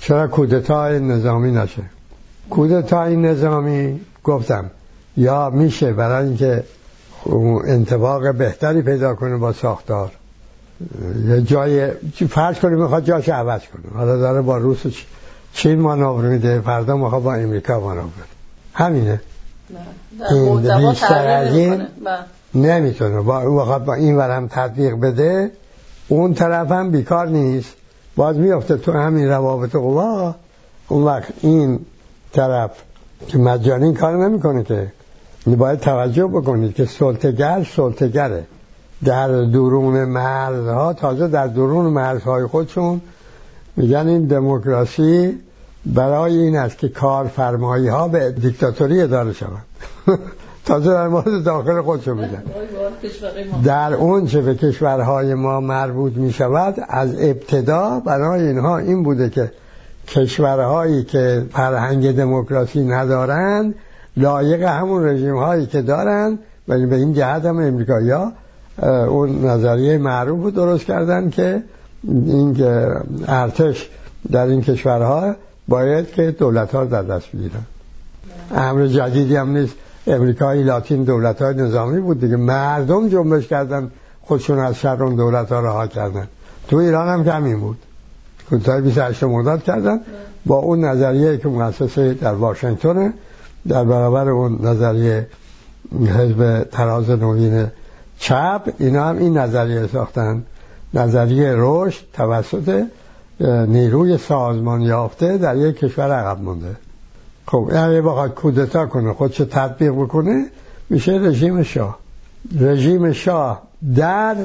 چرا 0.00 0.28
کودتای 0.28 1.00
نظامی 1.00 1.52
نشه؟ 1.52 1.82
کودتای 2.50 3.16
نظامی 3.16 4.00
گفتم 4.24 4.70
یا 5.16 5.50
میشه 5.50 5.92
برای 5.92 6.26
اینکه 6.26 6.64
انتباق 7.64 8.34
بهتری 8.34 8.82
پیدا 8.82 9.14
کنه 9.14 9.36
با 9.36 9.52
ساختار. 9.52 10.10
یه 11.28 11.42
جای 11.42 11.90
فرض 12.30 12.58
کنیم 12.58 12.82
می‌خواد 12.82 13.04
جاش 13.04 13.28
عوض 13.28 13.60
کنه. 13.60 13.98
حالا 13.98 14.16
داره 14.16 14.40
با 14.40 14.56
روس 14.56 14.86
و 14.86 14.90
چین 15.52 15.80
مانور 15.80 16.24
میده 16.24 16.60
فردا 16.60 16.96
می‌خواد 16.96 17.22
با 17.22 17.34
امریکا 17.34 17.80
مانور 17.80 18.10
همینه. 18.74 19.20
بیشتر 20.78 21.26
از 21.26 21.54
این 21.54 21.86
نمی‌تونه. 22.54 23.20
با, 23.20 23.78
با 23.78 23.94
این 23.94 24.16
ورم 24.16 24.48
تطبیق 24.48 24.94
بده 24.94 25.50
اون 26.08 26.34
طرف 26.34 26.72
هم 26.72 26.90
بیکار 26.90 27.28
نیست. 27.28 27.74
باز 28.16 28.36
میفته 28.36 28.76
تو 28.76 28.92
همین 28.92 29.28
روابط 29.28 29.72
قوا 29.76 30.34
اون 30.88 31.04
وقت 31.04 31.32
این 31.40 31.80
طرف 32.32 32.70
که 33.28 33.38
مجانی 33.38 33.92
کار 33.92 34.28
نمی‌کنه 34.28 34.62
که. 34.62 34.92
باید 35.46 35.80
توجه 35.80 36.26
بکنید 36.26 36.74
که 36.74 36.84
سلطگر 36.84 37.66
سلطگره 37.76 38.44
در 39.04 39.28
درون 39.28 40.04
مرزها 40.04 40.92
تازه 40.92 41.28
در 41.28 41.46
درون 41.46 41.84
مرزهای 41.84 42.46
خودشون 42.46 43.00
میگن 43.76 44.08
این 44.08 44.26
دموکراسی 44.26 45.40
برای 45.86 46.38
این 46.38 46.56
است 46.56 46.78
که 46.78 46.88
کارفرمایی 46.88 47.88
ها 47.88 48.08
به 48.08 48.30
دیکتاتوری 48.30 49.00
اداره 49.00 49.32
شوند. 49.32 49.64
تازه 50.66 50.90
در 50.90 51.08
مورد 51.08 51.44
داخل 51.44 51.82
خودشون 51.82 52.18
میگن 52.18 52.42
در 53.64 53.94
اون 53.94 54.26
چه 54.26 54.40
به 54.40 54.54
کشورهای 54.54 55.34
ما 55.34 55.60
مربوط 55.60 56.16
می 56.16 56.32
شود 56.32 56.74
از 56.88 57.14
ابتدا 57.20 58.00
برای 58.00 58.46
اینها 58.46 58.78
این 58.78 59.02
بوده 59.02 59.30
که 59.30 59.52
کشورهایی 60.08 61.04
که 61.04 61.46
فرهنگ 61.50 62.16
دموکراسی 62.16 62.84
ندارند 62.84 63.74
لایق 64.16 64.62
همون 64.62 65.04
رژیم 65.04 65.36
هایی 65.36 65.66
که 65.66 65.82
دارند 65.82 66.38
ولی 66.68 66.86
به 66.86 66.96
این 66.96 67.14
جهت 67.14 67.44
هم 67.44 67.58
امریکایی 67.58 68.12
اون 69.08 69.44
نظریه 69.44 69.98
معروف 69.98 70.42
رو 70.42 70.50
درست 70.50 70.84
کردن 70.84 71.30
که 71.30 71.62
این 72.04 72.64
ارتش 73.28 73.90
در 74.30 74.46
این 74.46 74.62
کشورها 74.62 75.34
باید 75.68 76.12
که 76.12 76.30
دولت 76.30 76.74
ها 76.74 76.84
در 76.84 77.02
دست 77.02 77.32
بگیرن. 77.32 77.62
امر 78.54 78.86
جدیدی 78.86 79.36
هم 79.36 79.56
نیست. 79.56 79.74
امریکای 80.06 80.62
لاتین 80.62 81.04
دولت 81.04 81.42
های 81.42 81.54
نظامی 81.54 82.00
بود 82.00 82.20
دیگه. 82.20 82.36
مردم 82.36 83.08
جنبش 83.08 83.48
کردن 83.48 83.90
خودشون 84.22 84.58
از 84.58 84.74
شر 84.74 85.02
اون 85.02 85.14
دولت 85.14 85.52
ها 85.52 85.60
رها 85.60 85.86
کردن. 85.86 86.28
تو 86.68 86.76
ایران 86.76 87.08
هم 87.08 87.24
کمی 87.24 87.54
بود. 87.54 87.78
کوتاه 88.50 88.80
28 88.80 89.22
مرداد 89.22 89.62
کردن. 89.62 90.00
با 90.46 90.56
اون 90.56 90.84
نظریه 90.84 91.38
که 91.38 91.48
مؤسسه 91.48 92.14
در 92.14 92.34
واشنگتن 92.34 93.14
در 93.68 93.84
برابر 93.84 94.28
اون 94.28 94.66
نظریه 94.66 95.26
حزب 96.06 96.64
تراز 96.64 97.10
نوین 97.10 97.66
چپ 98.18 98.72
اینا 98.78 99.04
هم 99.04 99.18
این 99.18 99.38
نظریه 99.38 99.86
ساختن. 99.86 100.42
نظریه 100.94 101.54
رشد 101.56 102.04
توسط 102.12 102.84
نیروی 103.68 104.18
سازمان 104.18 104.80
یافته 104.80 105.38
در 105.38 105.56
یک 105.56 105.76
کشور 105.76 106.10
عقب 106.10 106.40
مونده. 106.40 106.76
خب 107.52 107.70
اگه 107.72 108.02
بخواد 108.02 108.34
کودتا 108.34 108.86
کنه 108.86 109.12
خودشو 109.12 109.44
تطبیق 109.44 109.92
بکنه 109.92 110.46
میشه 110.90 111.12
رژیم 111.12 111.62
شاه. 111.62 111.98
رژیم 112.60 113.12
شاه 113.12 113.62
در 113.96 114.36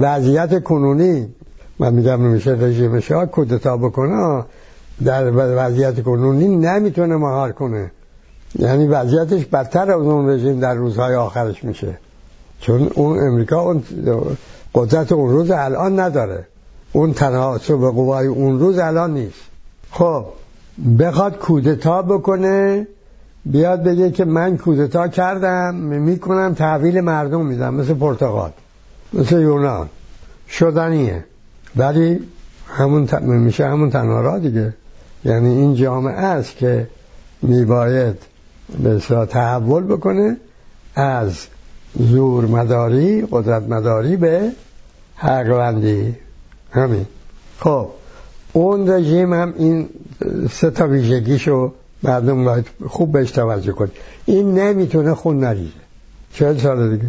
وضعیت 0.00 0.62
کنونی 0.62 1.28
من 1.78 1.94
میگم 1.94 2.20
میشه 2.20 2.50
رژیم 2.50 3.00
شاه 3.00 3.26
کودتا 3.26 3.76
بکنه 3.76 4.44
در 5.04 5.30
وضعیت 5.34 6.02
کنونی 6.02 6.56
نمی‌تونه 6.56 7.16
مهار 7.16 7.52
کنه. 7.52 7.90
یعنی 8.58 8.86
وضعیتش 8.86 9.44
بدتر 9.44 9.90
از 9.90 10.00
اون 10.00 10.28
رژیم 10.28 10.60
در 10.60 10.74
روزهای 10.74 11.14
آخرش 11.14 11.64
میشه. 11.64 11.98
چون 12.60 12.90
اون 12.94 13.18
امریکا 13.18 13.60
اون 13.60 13.82
قدرت 14.74 15.12
اون 15.12 15.30
روز 15.30 15.50
الان 15.50 16.00
نداره. 16.00 16.46
اون 16.92 17.12
تناسب 17.12 17.78
قوای 17.78 18.26
اون 18.26 18.58
روز 18.58 18.78
الان 18.78 19.14
نیست. 19.14 19.40
خب 19.90 20.24
بخواد 20.98 21.38
کودتا 21.38 22.02
بکنه 22.02 22.86
بیاد 23.44 23.82
بگه 23.82 24.10
که 24.10 24.24
من 24.24 24.56
کودتا 24.56 25.08
کردم 25.08 25.74
می‌کنم 25.74 26.54
تحویل 26.54 27.00
مردم 27.00 27.46
میدم 27.46 27.74
مثل 27.74 27.94
پرتغال 27.94 28.50
مثل 29.12 29.40
یونان. 29.40 29.88
شدنیه. 30.48 31.24
ولی 31.76 32.20
همون 32.68 33.08
میشه 33.22 33.66
همون 33.66 33.90
تنها 33.90 34.38
دیگه. 34.38 34.74
یعنی 35.24 35.48
این 35.48 35.74
جامعه 35.74 36.14
است 36.14 36.56
که 36.56 36.88
میباید 37.42 38.16
به 38.82 38.98
تحول 39.26 39.84
بکنه 39.84 40.36
از 40.94 41.46
زور 41.98 42.46
مداری 42.46 43.26
قدرت 43.30 43.62
مداری 43.62 44.16
به 44.16 44.52
حقوندی 45.16 46.14
همین. 46.70 47.06
خب. 47.60 47.88
اون 48.52 48.90
رژیم 48.90 49.32
هم 49.32 49.54
این 49.56 49.88
سه 50.50 50.70
تا 50.70 50.86
ویژگیشو 50.86 51.72
مردم 52.02 52.44
باید 52.44 52.66
خوب 52.88 53.12
بهش 53.12 53.30
توجه 53.30 53.72
کنید 53.72 53.92
این 54.26 54.58
نمی‌تونه 54.58 55.14
خون 55.14 55.40
نریزه. 55.40 55.72
چهل 56.32 56.58
سال 56.58 56.96
دیگه. 56.96 57.08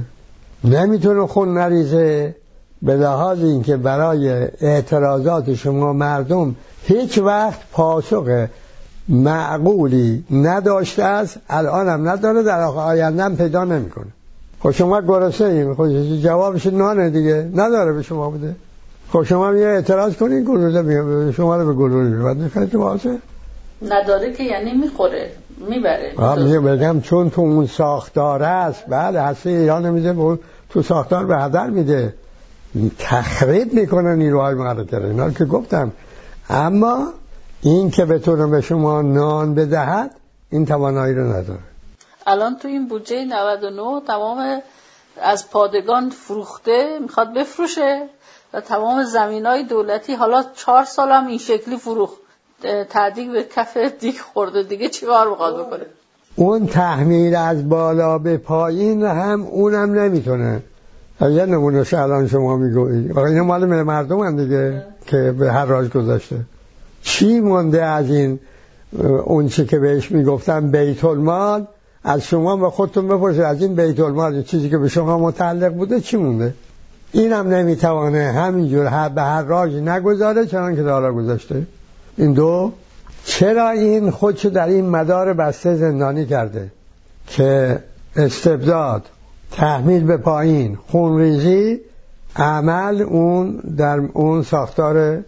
نمی‌تونه 0.64 1.28
خون 1.28 1.58
نریزه 1.58 2.36
به 2.82 2.96
لحاظ 2.96 3.40
اینکه 3.40 3.78
برای 3.78 4.30
اعتراضات 4.62 5.54
شما 5.54 5.94
مردم 5.94 6.56
هیچ 6.84 7.18
وقت 7.18 7.60
پاسخ 7.72 8.46
معقولی 9.10 10.24
نداشته 10.32 11.04
است 11.04 11.38
الان 11.50 11.88
هم 11.88 12.10
نداره 12.10 12.44
در 12.44 12.62
آینده 12.62 13.24
هم 13.24 13.36
پیدا 13.36 13.64
نمی‌کنه. 13.64 14.08
خب 14.60 14.72
شما 14.72 15.02
گرسه 15.02 15.46
این 15.46 15.74
خب 15.74 16.18
جوابش 16.22 16.66
نانه 16.66 17.10
دیگه. 17.10 17.50
نداره 17.56 17.94
به 17.94 18.02
شما 18.02 18.30
بده. 18.30 18.56
خب 19.12 19.24
شما 19.24 19.54
یه 19.54 19.68
اعتراض 19.68 20.16
کنین 20.16 20.44
گلوله 20.44 21.32
شما 21.32 21.58
رو 21.58 21.66
به 21.66 21.74
گلوله 21.74 22.10
میبنده 22.10 22.50
خیلی 22.50 22.78
واضحه 22.78 23.18
نداره 23.82 24.34
که 24.34 24.44
یعنی 24.44 24.74
می‌خوره 24.74 25.32
می‌بره. 25.70 26.36
میگه 26.38 26.60
بگم 26.60 27.02
چون 27.02 27.30
تو 27.30 27.42
اون 27.42 27.68
ساختار 27.68 28.44
است 28.44 28.84
بله 28.88 29.22
هسته 29.22 29.50
ایران 29.50 29.90
میده 29.90 30.40
تو 30.70 30.82
ساختار 30.82 31.26
به 31.26 31.38
هدر 31.38 31.70
میده. 31.70 32.14
تخریب 33.00 33.74
می‌کنه 33.74 34.16
نیروهای 34.16 34.54
مقرر 34.54 35.06
اینا 35.06 35.32
که 35.32 35.46
گفتم. 35.46 35.92
اما 36.50 37.08
این 37.62 37.92
که 37.92 38.06
بتونه 38.06 38.48
به 38.48 38.62
شما 38.62 39.02
نان 39.02 39.56
بدهد 39.56 40.12
این 40.50 40.66
توانایی 40.66 41.16
رو 41.16 41.24
نداره. 41.24 41.60
الان 42.28 42.58
تو 42.58 42.68
این 42.68 42.88
بودجه 42.88 43.26
99 43.26 44.02
تمام 44.08 44.62
از 45.22 45.50
پادگان 45.50 46.10
فروخته 46.10 47.00
می‌خواد 47.02 47.34
بفروشه. 47.34 48.10
و 48.54 48.62
تمام 48.62 49.04
زمین 49.04 49.46
های 49.46 49.64
دولتی 49.64 50.14
حالا 50.14 50.44
چهار 50.56 50.84
سال 50.84 51.10
هم 51.10 51.28
این 51.28 51.38
شکلی 51.38 51.78
فروخت 51.78 52.18
تعدیق 52.90 53.32
به 53.32 53.44
کف 53.44 53.78
دیگ 53.78 54.16
خورده 54.34 54.64
دیگه 54.64 54.90
چی 54.90 55.06
بار 55.06 55.32
بخواد 55.32 55.68
بکنه؟ 55.68 55.86
اون 56.36 56.68
تحمیل 56.68 57.36
از 57.36 57.70
بالا 57.70 58.18
به 58.18 58.38
پایین 58.38 59.04
هم 59.04 59.42
اونم 59.42 60.00
نمی‌تونه. 60.00 60.62
یه 61.22 61.46
نمونه 61.46 61.86
الان 61.94 62.28
شما 62.28 62.58
می‌گوید 62.58 63.18
این 63.18 63.42
مال 63.42 63.66
مردم 63.66 64.20
هم 64.20 64.38
دیگه 64.44 64.84
که 65.06 65.36
به 65.40 65.52
هر 65.52 65.66
راج 65.66 65.90
گذاشته. 65.90 66.36
چی 67.02 67.40
مونده 67.40 67.86
از 67.86 68.10
این 68.10 68.40
اون 69.24 69.48
چی 69.48 69.66
که 69.66 69.80
بهش 69.80 70.12
می‌گفتن 70.12 70.72
بیت 70.72 71.06
المال؟ 71.06 71.68
از 72.04 72.22
شما 72.22 72.56
به 72.56 72.70
خودتون 72.70 73.08
بپرسید 73.08 73.42
از 73.42 73.62
این 73.62 73.76
بیت 73.76 74.00
المال 74.00 74.44
چیزی 74.44 74.70
که 74.70 74.78
به 74.78 74.88
شما 74.88 75.18
متعلق 75.18 75.74
بوده 75.74 76.02
چی 76.02 76.18
مونده؟ 76.18 76.54
اینم 77.12 77.48
نمی‌توانه 77.48 78.32
همینجور 78.32 78.86
هر 78.86 79.10
به 79.10 79.22
هر 79.22 79.44
راج 79.44 79.76
نگذاره 79.76 80.46
چنان 80.46 80.76
که 80.76 80.84
دارا 80.84 81.14
گذاشته. 81.14 81.68
این 82.18 82.34
دو 82.34 82.72
چرا 83.26 83.70
این 83.70 84.12
خودشو 84.12 84.50
در 84.50 84.68
این 84.68 84.90
مدار 84.90 85.34
بسته 85.34 85.76
زندانی 85.76 86.26
کرده 86.26 86.72
که 87.28 87.80
استبداد 88.16 89.06
تحمیل 89.52 90.04
به 90.04 90.18
پایین 90.18 90.78
خونریزی 90.88 91.80
عمل 92.36 93.02
اون 93.02 93.52
در 93.78 94.00
اون 94.14 94.44
ساختار 94.44 95.20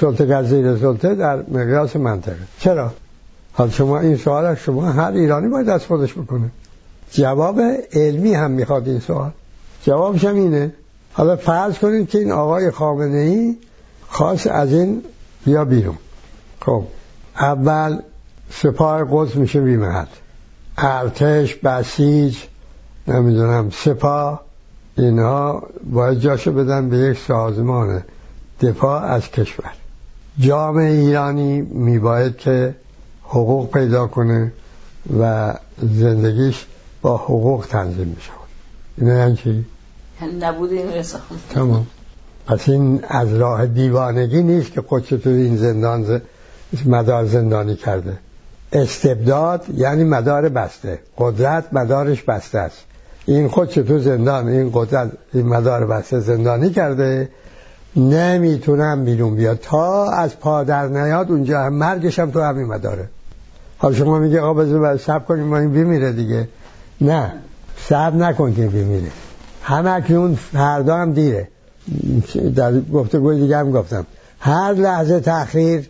سلطه 0.00 0.26
گزیر 0.26 0.76
سلطه 0.76 1.14
در 1.14 1.36
مقیاس 1.36 1.96
منطقه. 1.96 2.36
چرا؟ 2.58 2.92
حال 3.52 3.70
شما 3.70 4.00
این 4.00 4.16
سوال 4.16 4.54
شما 4.54 4.82
هر 4.82 5.12
ایرانی 5.12 5.48
باید 5.48 5.68
از 5.68 5.86
خودش 5.86 6.14
بکنه. 6.14 6.50
جواب 7.12 7.60
علمی 7.92 8.34
هم 8.34 8.50
می‌خواد 8.50 8.88
این 8.88 9.00
سوال. 9.00 9.30
جوابش 9.82 10.24
هم 10.24 10.34
اینه. 10.34 10.72
حالا 11.18 11.36
فرض 11.36 11.78
کنید 11.78 12.08
که 12.08 12.18
این 12.18 12.32
آقای 12.32 12.70
خامنه 12.70 13.18
ای 13.18 13.56
خواست 14.08 14.46
از 14.46 14.72
این 14.72 15.02
بیا 15.44 15.64
بیرون. 15.64 15.98
خب 16.60 16.84
اول 17.40 17.98
سپاه 18.50 19.06
قدس 19.10 19.36
میشه 19.36 19.60
بیمهد. 19.60 20.08
ارتش 20.78 21.54
بسیج 21.54 22.38
نمی‌دونم 23.08 23.70
سپاه 23.70 24.44
اینها 24.96 25.62
باید 25.90 26.18
جاشو 26.18 26.52
بدن 26.52 26.88
به 26.88 26.96
یک 26.96 27.18
سازمان 27.18 28.02
دفاع 28.60 29.02
از 29.02 29.30
کشور. 29.30 29.72
جامعه 30.38 30.90
ایرانی 30.90 31.60
میباید 31.60 32.36
که 32.36 32.74
حقوق 33.24 33.70
پیدا 33.70 34.06
کنه 34.06 34.52
و 35.20 35.54
زندگیش 35.82 36.66
با 37.02 37.16
حقوق 37.16 37.66
تنظیم 37.66 38.08
میشه 38.08 38.30
اینه 38.96 39.14
یعنی 39.14 39.36
چی؟ 39.36 39.64
نبود 40.42 40.72
این 40.72 41.02
تمام. 41.50 41.86
پس 42.46 42.68
این 42.68 43.04
از 43.08 43.34
راه 43.34 43.66
دیوانگی 43.66 44.42
نیست 44.42 44.72
که 44.72 44.80
خودش 44.80 45.08
تو 45.08 45.30
این 45.30 45.56
زندان 45.56 46.22
مدار 46.86 47.24
زندانی 47.24 47.76
کرده. 47.76 48.18
استبداد 48.72 49.64
یعنی 49.74 50.04
مدار 50.04 50.48
بسته. 50.48 50.98
قدرت 51.18 51.64
مدارش 51.72 52.22
بسته 52.22 52.58
است. 52.58 52.84
این 53.26 53.48
خود 53.48 53.68
تو 53.68 53.98
زندان 53.98 54.48
این 54.48 54.70
قدرت 54.74 55.10
این 55.32 55.46
مدار 55.46 55.86
بسته 55.86 56.20
زندانی 56.20 56.70
کرده 56.70 57.28
نمی‌تونم 57.96 59.04
بیرون 59.04 59.36
بیاد. 59.36 59.58
تا 59.62 60.10
از 60.10 60.40
پادر 60.40 60.88
نیاد 60.88 61.30
اونجا 61.30 61.60
هم 61.60 61.74
مرگش 61.74 62.18
هم 62.18 62.30
تو 62.30 62.42
همین 62.42 62.66
مداره. 62.66 63.08
حال 63.78 63.94
شما 63.94 64.18
میگه 64.18 64.40
آقا 64.40 64.54
بذار 64.54 64.96
سب 64.96 65.26
کنیم 65.26 65.44
ما 65.44 65.58
این 65.58 65.72
بمیره 65.72 66.12
دیگه. 66.12 66.48
نه. 67.00 67.32
سب 67.88 68.14
نکن 68.14 68.54
که 68.54 68.66
بمیره 68.66 69.10
همه 69.68 69.90
اکنون 69.90 70.34
فردا 70.34 70.96
هم 70.96 71.12
دیره. 71.12 71.48
در 72.56 72.80
گفتگوی 72.80 73.40
دیگه 73.40 73.56
هم 73.56 73.72
گفتم. 73.72 74.06
هر 74.40 74.72
لحظه 74.72 75.20
تاخیر 75.20 75.88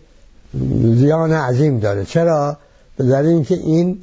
زیان 0.95 1.31
عظیم 1.31 1.79
داره. 1.79 2.05
چرا؟ 2.05 2.57
به 2.97 3.17
اینکه 3.17 3.55
این 3.55 3.99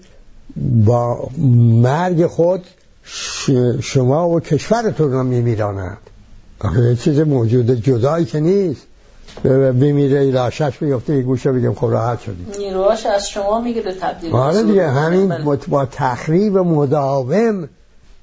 با 0.85 1.29
مرگ 1.83 2.27
خود 2.27 2.65
شما 3.81 4.29
و 4.29 4.41
کشورتون 4.41 5.13
رو 5.13 5.23
میمیرانند 5.23 5.99
یه 6.77 6.97
چیز 6.97 7.21
موجود 7.21 7.71
جدایی 7.71 8.25
که 8.25 8.41
نیست. 8.41 8.83
بمیره 9.45 10.25
لاشش 10.25 10.79
بیفته 10.79 11.17
یه 11.17 11.23
گوشه 11.23 11.53
بگیم 11.53 11.75
خب 11.75 11.87
راحت 11.87 12.21
شدیم. 12.21 12.47
نیروهاش 12.59 13.07
از 13.07 13.29
شما 13.29 13.61
می‌گیره 13.61 13.95
تبدیل 14.01 14.33
آره 14.33 14.63
دیگه 14.63 14.91
همین 14.91 15.59
با 15.69 15.87
تخریب 15.87 16.59
مداوم 16.59 17.69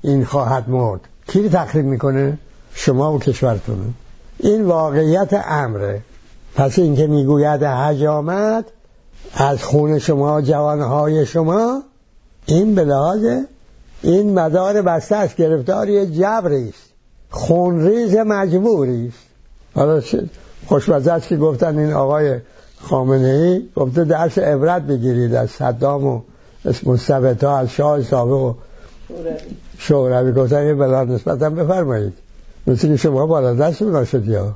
این 0.01 0.25
خواهد 0.25 0.69
مرد. 0.69 1.01
کی 1.27 1.49
تخریب 1.49 1.85
می‌کنه؟ 1.85 2.37
شما 2.73 3.13
و 3.13 3.19
کشورتون. 3.19 3.93
این 4.39 4.65
واقعیت 4.65 5.43
امره. 5.45 6.01
پس 6.55 6.79
اینکه 6.79 7.07
می‌گوید 7.07 7.63
حج 7.63 8.03
آمد 8.03 8.65
از 9.33 9.63
خون 9.63 9.99
شما 9.99 10.41
جوانهای 10.41 11.25
شما 11.25 11.83
این 12.45 12.75
به 12.75 12.85
این 14.01 14.39
مدار 14.39 14.81
بسته 14.81 15.15
است 15.15 15.35
گرفتاری 15.35 16.05
جبری 16.05 16.69
است. 16.69 16.83
خونریز 17.29 18.15
مجبوری 18.15 19.07
است. 19.07 19.17
حالا 19.75 20.01
خوشمزه 20.67 21.11
است 21.11 21.27
که 21.27 21.37
گفتن 21.37 21.77
این 21.77 21.93
آقای 21.93 22.39
خامنه 22.81 23.27
ای 23.27 23.69
گفته 23.75 24.03
درس 24.03 24.37
عبرت 24.37 24.81
بگیرید 24.81 25.35
از 25.35 25.49
صدام 25.49 26.05
و 26.05 26.21
اسم 26.65 27.17
ها 27.41 27.57
از 27.57 27.69
شاه 27.69 28.03
سابق 28.03 28.31
و 28.31 28.53
شوروی 29.87 30.31
گفتن 30.31 30.77
بلا 30.77 30.99
هم 30.99 31.55
بفرمایید. 31.55 32.13
مثل 32.67 32.87
که 32.87 32.95
شما 32.95 33.25
بالا 33.25 33.53
دست 33.53 33.81
اونا 33.81 34.05
شدی 34.05 34.35
ها. 34.35 34.53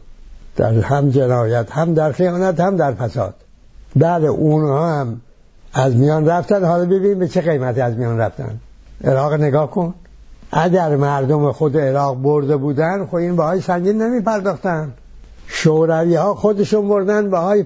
در 0.56 0.74
هم 0.74 1.10
جنایت 1.10 1.72
هم 1.72 1.94
در 1.94 2.12
خیانت 2.12 2.60
هم 2.60 2.78
در 2.78 2.94
فساد. 2.94 3.34
بله 3.96 4.28
اونها 4.28 4.90
هم 4.90 5.22
از 5.74 5.96
میان 5.96 6.28
رفتن. 6.28 6.64
حالا 6.64 6.86
ببین 6.86 7.20
به 7.20 7.28
چه 7.28 7.42
قیمتی 7.42 7.82
از 7.82 7.98
میان 7.98 8.18
رفتن. 8.18 8.60
عراق 9.04 9.34
نگاه 9.34 9.72
کن. 9.72 9.94
اگر 10.52 10.96
مردم 10.96 11.52
خود 11.52 11.78
عراق 11.78 12.22
برده 12.22 12.58
بودن 12.58 13.06
خب 13.06 13.16
این 13.16 13.36
بهای 13.36 13.62
سنگین 13.62 14.02
نمی 14.02 14.22
پرداختن 14.22 14.94
شوروی 15.48 16.16
ها 16.16 16.36
خودشون 16.36 16.90
بردن 16.90 17.30
بهای 17.30 17.66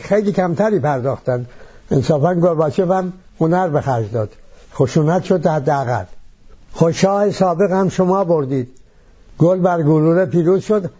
خیلی 0.00 0.32
کمتری 0.32 0.78
پرداختن. 0.78 1.46
انصافا 1.90 2.34
گرباچف 2.34 2.90
هم 2.90 3.12
هنر 3.40 3.68
به 3.68 3.80
خرج 3.80 4.12
داد. 4.12 4.30
خشونت 4.74 5.24
شد 5.24 5.46
حداقل. 5.46 6.04
خوشاه 6.72 7.30
سابق 7.30 7.72
هم 7.72 7.88
شما 7.88 8.24
بردید. 8.24 8.68
گل 9.38 9.58
بر 9.58 9.82
گلوله 9.82 10.26
پیروز 10.26 10.62
شد. 10.62 10.90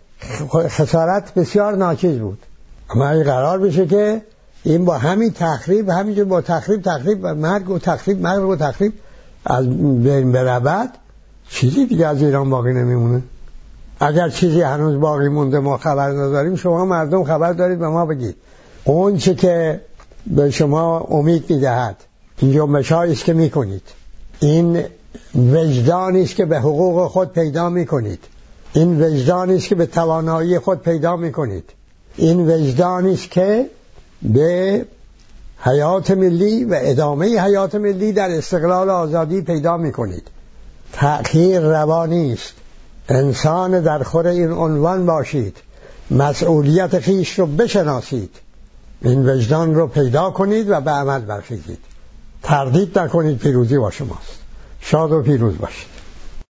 خسارت 0.52 1.34
بسیار 1.34 1.76
ناچیز 1.76 2.18
بود. 2.18 2.38
اما 2.90 3.10
این 3.10 3.22
قرار 3.22 3.58
بشه 3.58 3.86
که 3.86 4.22
این 4.62 4.84
با 4.84 4.98
همین 4.98 5.32
تخریب 5.32 5.88
همینجور 5.88 6.24
با 6.24 6.40
تخریب 6.40 6.82
تخریب 6.82 7.26
مرگ 7.26 7.70
و 7.70 7.78
تخریب 7.78 8.20
مرگ 8.20 8.44
و 8.44 8.56
تخریب 8.56 8.92
از 9.44 9.68
بین 10.02 10.32
برود. 10.32 10.90
چیزی 11.48 11.86
دیگه 11.86 12.06
از 12.06 12.22
ایران 12.22 12.50
باقی 12.50 12.72
نمیمونه. 12.72 13.22
اگر 14.00 14.28
چیزی 14.28 14.60
هنوز 14.60 15.00
باقی 15.00 15.28
مونده 15.28 15.58
ما 15.58 15.76
خبر 15.76 16.10
نداریم 16.10 16.56
شما 16.56 16.84
مردم 16.84 17.24
خبر 17.24 17.52
دارید 17.52 17.78
به 17.78 17.88
ما 17.88 18.06
بگید. 18.06 18.36
اون 18.84 19.16
چه 19.16 19.34
که 19.34 19.80
به 20.26 20.50
شما 20.50 21.00
امید 21.00 21.50
می‌دهد 21.50 21.96
این 22.38 22.52
جنبش 22.52 22.92
است 22.92 23.24
که 23.24 23.32
می‌کنید. 23.32 23.82
این 24.40 24.84
وجدانی 25.34 26.22
است 26.22 26.34
که 26.34 26.44
به 26.44 26.58
حقوق 26.58 27.10
خود 27.10 27.32
پیدا 27.32 27.68
می‌کنید. 27.68 28.24
این 28.72 29.02
وجدانی 29.02 29.56
است 29.56 29.68
که 29.68 29.74
به 29.74 29.86
توانایی 29.86 30.58
خود 30.58 30.82
پیدا 30.82 31.16
می‌کنید. 31.16 31.70
این 32.16 32.50
وجدانی 32.50 33.14
است 33.14 33.30
که 33.30 33.66
به 34.22 34.84
حیات 35.60 36.10
ملی 36.10 36.64
و 36.64 36.78
ادامه 36.80 37.40
حیات 37.40 37.74
ملی 37.74 38.12
در 38.12 38.30
استقلال 38.30 38.90
آزادی 38.90 39.40
پیدا 39.40 39.76
می 39.76 39.92
کنید 39.92 40.28
تأخیر 40.92 41.60
روانی 41.60 42.32
است 42.32 42.52
انسان 43.08 43.80
در 43.80 44.02
خور 44.02 44.26
این 44.26 44.52
عنوان 44.52 45.06
باشید. 45.06 45.56
مسئولیت 46.10 46.98
خیش 46.98 47.38
رو 47.38 47.46
بشناسید. 47.46 48.30
این 49.02 49.28
وجدان 49.28 49.74
رو 49.74 49.86
پیدا 49.86 50.30
کنید 50.30 50.70
و 50.70 50.80
به 50.80 50.90
عمل 50.90 51.20
برخیزید. 51.20 51.78
تردید 52.42 52.98
نکنید 52.98 53.38
پیروزی 53.38 53.78
با 53.78 53.90
شماست. 53.90 54.38
شاد 54.80 55.12
و 55.12 55.22
پیروز 55.22 55.58
باشید. 55.58 55.97